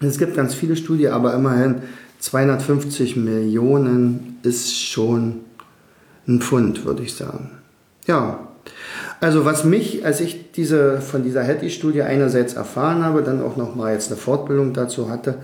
Es 0.00 0.18
gibt 0.18 0.34
ganz 0.34 0.54
viele 0.54 0.76
Studien, 0.76 1.12
aber 1.12 1.34
immerhin 1.34 1.76
250 2.20 3.16
Millionen 3.16 4.38
ist 4.42 4.74
schon 4.74 5.40
ein 6.26 6.40
Pfund, 6.40 6.84
würde 6.84 7.02
ich 7.02 7.14
sagen. 7.14 7.50
Ja, 8.06 8.48
also 9.20 9.44
was 9.44 9.64
mich, 9.64 10.04
als 10.04 10.20
ich 10.20 10.52
diese, 10.52 11.00
von 11.00 11.22
dieser 11.22 11.44
Hattie-Studie 11.44 12.02
einerseits 12.02 12.54
erfahren 12.54 13.04
habe, 13.04 13.22
dann 13.22 13.42
auch 13.42 13.56
nochmal 13.56 13.92
jetzt 13.92 14.08
eine 14.10 14.16
Fortbildung 14.16 14.72
dazu 14.72 15.08
hatte, 15.08 15.36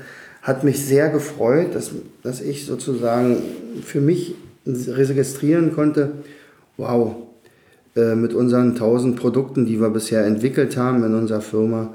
hat 0.43 0.65
mich 0.65 0.85
sehr 0.85 1.09
gefreut, 1.09 1.75
dass, 1.75 1.93
dass 2.23 2.41
ich 2.41 2.67
sozusagen 2.67 3.39
für 3.85 4.01
mich 4.01 4.35
registrieren 4.67 5.73
konnte, 5.73 6.13
wow, 6.77 7.15
äh, 7.95 8.15
mit 8.15 8.35
unseren 8.35 8.71
1000 8.71 9.17
Produkten, 9.17 9.67
die 9.67 9.81
wir 9.81 9.91
bisher 9.91 10.25
entwickelt 10.25 10.77
haben 10.77 11.05
in 11.05 11.15
unserer 11.15 11.41
Firma, 11.41 11.95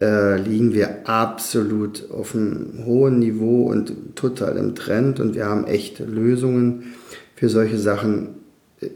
äh, 0.00 0.38
liegen 0.38 0.72
wir 0.72 1.08
absolut 1.08 2.10
auf 2.10 2.34
einem 2.34 2.84
hohen 2.84 3.18
Niveau 3.18 3.70
und 3.70 4.16
total 4.16 4.56
im 4.56 4.74
Trend. 4.74 5.20
Und 5.20 5.34
wir 5.34 5.46
haben 5.46 5.66
echte 5.66 6.04
Lösungen 6.04 6.94
für 7.36 7.48
solche 7.48 7.78
Sachen. 7.78 8.28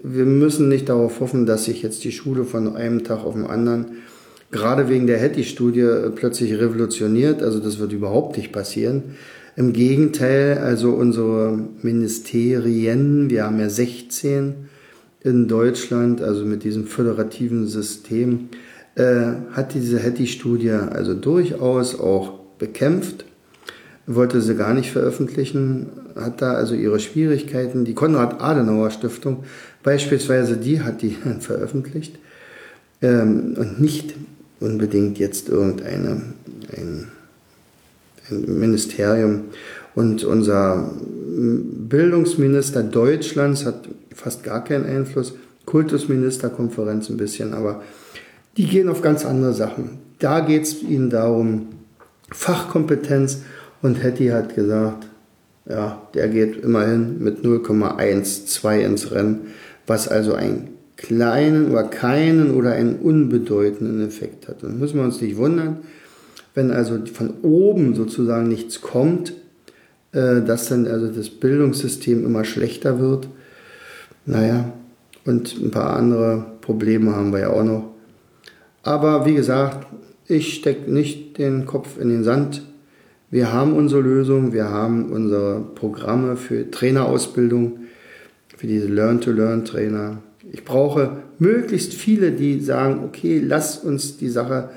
Wir 0.02 0.24
müssen 0.24 0.68
nicht 0.68 0.88
darauf 0.88 1.20
hoffen, 1.20 1.46
dass 1.46 1.64
sich 1.64 1.82
jetzt 1.82 2.04
die 2.04 2.12
Schule 2.12 2.44
von 2.44 2.74
einem 2.76 3.04
Tag 3.04 3.24
auf 3.24 3.34
den 3.34 3.46
anderen 3.46 3.86
gerade 4.50 4.88
wegen 4.88 5.06
der 5.06 5.20
Hattie-Studie 5.20 6.10
plötzlich 6.14 6.54
revolutioniert. 6.54 7.42
Also 7.42 7.58
das 7.58 7.78
wird 7.78 7.92
überhaupt 7.92 8.36
nicht 8.36 8.52
passieren. 8.52 9.16
Im 9.56 9.72
Gegenteil, 9.72 10.58
also 10.58 10.90
unsere 10.90 11.58
Ministerien, 11.82 13.28
wir 13.28 13.44
haben 13.44 13.58
ja 13.58 13.68
16 13.68 14.54
in 15.22 15.48
Deutschland, 15.48 16.22
also 16.22 16.44
mit 16.44 16.62
diesem 16.62 16.86
föderativen 16.86 17.66
System, 17.66 18.50
äh, 18.94 19.32
hat 19.52 19.74
diese 19.74 20.02
Hattie-Studie 20.02 20.70
also 20.70 21.14
durchaus 21.14 21.98
auch 21.98 22.38
bekämpft, 22.58 23.24
wollte 24.06 24.40
sie 24.40 24.54
gar 24.54 24.74
nicht 24.74 24.92
veröffentlichen, 24.92 25.88
hat 26.14 26.40
da 26.40 26.52
also 26.52 26.74
ihre 26.74 26.98
Schwierigkeiten. 26.98 27.84
Die 27.84 27.94
Konrad-Adenauer-Stiftung 27.94 29.44
beispielsweise, 29.82 30.56
die 30.56 30.82
hat 30.82 31.02
die 31.02 31.16
veröffentlicht 31.40 32.18
ähm, 33.02 33.54
und 33.58 33.80
nicht 33.80 34.14
unbedingt 34.60 35.18
jetzt 35.18 35.48
irgendeine 35.48 36.22
ein, 36.76 37.08
ein 38.30 38.58
Ministerium. 38.58 39.44
Und 39.94 40.24
unser 40.24 40.90
Bildungsminister 41.88 42.82
Deutschlands 42.82 43.64
hat 43.64 43.88
fast 44.14 44.42
gar 44.42 44.64
keinen 44.64 44.86
Einfluss, 44.86 45.34
Kultusministerkonferenz 45.66 47.08
ein 47.10 47.16
bisschen, 47.16 47.52
aber 47.52 47.82
die 48.56 48.66
gehen 48.66 48.88
auf 48.88 49.02
ganz 49.02 49.24
andere 49.24 49.52
Sachen. 49.52 49.98
Da 50.18 50.40
geht 50.40 50.62
es 50.62 50.82
ihnen 50.82 51.10
darum, 51.10 51.68
Fachkompetenz 52.30 53.42
und 53.82 54.02
Hetty 54.02 54.28
hat 54.28 54.54
gesagt, 54.54 55.06
ja, 55.68 56.02
der 56.14 56.28
geht 56.28 56.56
immerhin 56.62 57.22
mit 57.22 57.44
0,12 57.44 58.78
ins 58.80 59.12
Rennen, 59.12 59.40
was 59.86 60.08
also 60.08 60.34
einen 60.34 60.77
kleinen 60.98 61.70
oder 61.70 61.84
keinen 61.84 62.50
oder 62.50 62.72
einen 62.72 62.96
unbedeutenden 62.96 64.06
Effekt 64.06 64.48
hat. 64.48 64.62
Dann 64.62 64.78
müssen 64.78 64.98
wir 64.98 65.04
uns 65.04 65.22
nicht 65.22 65.36
wundern, 65.36 65.78
wenn 66.54 66.70
also 66.70 66.98
von 67.06 67.34
oben 67.42 67.94
sozusagen 67.94 68.48
nichts 68.48 68.82
kommt, 68.82 69.32
äh, 70.12 70.42
dass 70.42 70.68
dann 70.68 70.86
also 70.86 71.06
das 71.06 71.30
Bildungssystem 71.30 72.26
immer 72.26 72.44
schlechter 72.44 72.98
wird. 72.98 73.28
Naja, 74.26 74.72
und 75.24 75.56
ein 75.62 75.70
paar 75.70 75.96
andere 75.96 76.44
Probleme 76.60 77.14
haben 77.14 77.32
wir 77.32 77.40
ja 77.40 77.50
auch 77.50 77.64
noch. 77.64 77.94
Aber 78.82 79.24
wie 79.24 79.34
gesagt, 79.34 79.86
ich 80.26 80.54
stecke 80.54 80.90
nicht 80.90 81.38
den 81.38 81.64
Kopf 81.64 81.98
in 81.98 82.08
den 82.08 82.24
Sand. 82.24 82.62
Wir 83.30 83.52
haben 83.52 83.74
unsere 83.74 84.00
Lösung, 84.00 84.52
wir 84.52 84.70
haben 84.70 85.12
unsere 85.12 85.60
Programme 85.60 86.36
für 86.36 86.70
Trainerausbildung, 86.70 87.80
für 88.56 88.66
diese 88.66 88.88
Learn-to-Learn-Trainer. 88.88 90.22
Ich 90.52 90.64
brauche 90.64 91.18
möglichst 91.38 91.94
viele, 91.94 92.32
die 92.32 92.60
sagen, 92.60 93.04
okay, 93.04 93.42
lass 93.44 93.78
uns 93.78 94.16
die 94.16 94.28
Sache 94.28 94.70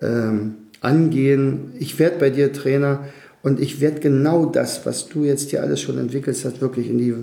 ähm, 0.00 0.54
angehen. 0.80 1.72
Ich 1.78 1.98
werde 1.98 2.18
bei 2.18 2.30
dir 2.30 2.52
Trainer 2.52 3.04
und 3.42 3.60
ich 3.60 3.80
werde 3.80 4.00
genau 4.00 4.46
das, 4.46 4.86
was 4.86 5.08
du 5.08 5.24
jetzt 5.24 5.50
hier 5.50 5.62
alles 5.62 5.80
schon 5.80 5.98
entwickelt 5.98 6.36
hast, 6.44 6.60
wirklich 6.60 6.88
in 6.88 6.98
die, 6.98 7.14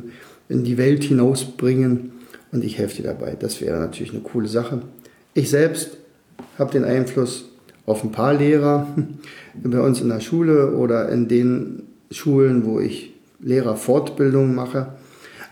in 0.49 0.63
die 0.63 0.77
Welt 0.77 1.03
hinausbringen 1.03 2.11
und 2.51 2.63
ich 2.63 2.77
helfe 2.77 3.01
dir 3.01 3.09
dabei. 3.09 3.35
Das 3.39 3.61
wäre 3.61 3.79
natürlich 3.79 4.13
eine 4.13 4.21
coole 4.21 4.47
Sache. 4.47 4.81
Ich 5.33 5.49
selbst 5.49 5.97
habe 6.57 6.71
den 6.71 6.83
Einfluss 6.83 7.49
auf 7.85 8.03
ein 8.03 8.11
paar 8.11 8.33
Lehrer 8.33 8.87
bei 9.63 9.79
uns 9.79 10.01
in 10.01 10.09
der 10.09 10.19
Schule 10.19 10.75
oder 10.75 11.09
in 11.09 11.27
den 11.27 11.83
Schulen, 12.09 12.65
wo 12.65 12.79
ich 12.79 13.13
Lehrerfortbildung 13.39 14.53
mache. 14.53 14.93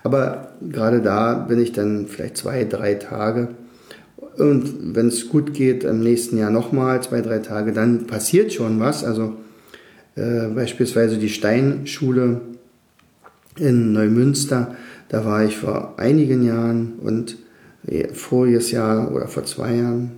Aber 0.04 0.54
gerade 0.62 1.02
da 1.02 1.34
bin 1.34 1.60
ich 1.60 1.72
dann 1.72 2.08
vielleicht 2.08 2.38
zwei, 2.38 2.64
drei 2.64 2.96
Tage. 2.96 3.50
Und 4.38 4.96
wenn 4.96 5.08
es 5.08 5.30
gut 5.30 5.54
geht, 5.54 5.84
im 5.84 6.00
nächsten 6.00 6.38
Jahr 6.38 6.50
nochmal 6.50 7.02
zwei, 7.04 7.22
drei 7.22 7.40
Tage, 7.40 7.74
dann 7.74 8.08
passiert 8.08 8.54
schon 8.54 8.80
was. 8.80 9.04
Also 9.04 9.36
äh, 10.16 10.48
beispielsweise 10.48 11.18
die 11.18 11.30
Steinschule 11.30 12.42
in 13.58 13.92
Neumünster, 13.92 14.76
da 15.10 15.26
war 15.26 15.44
ich 15.44 15.58
vor 15.58 15.96
einigen 15.98 16.46
Jahren 16.46 16.94
und 17.00 17.38
äh, 17.88 18.08
voriges 18.14 18.72
Jahr 18.72 19.12
oder 19.12 19.28
vor 19.28 19.46
zwei 19.46 19.76
Jahren 19.76 20.12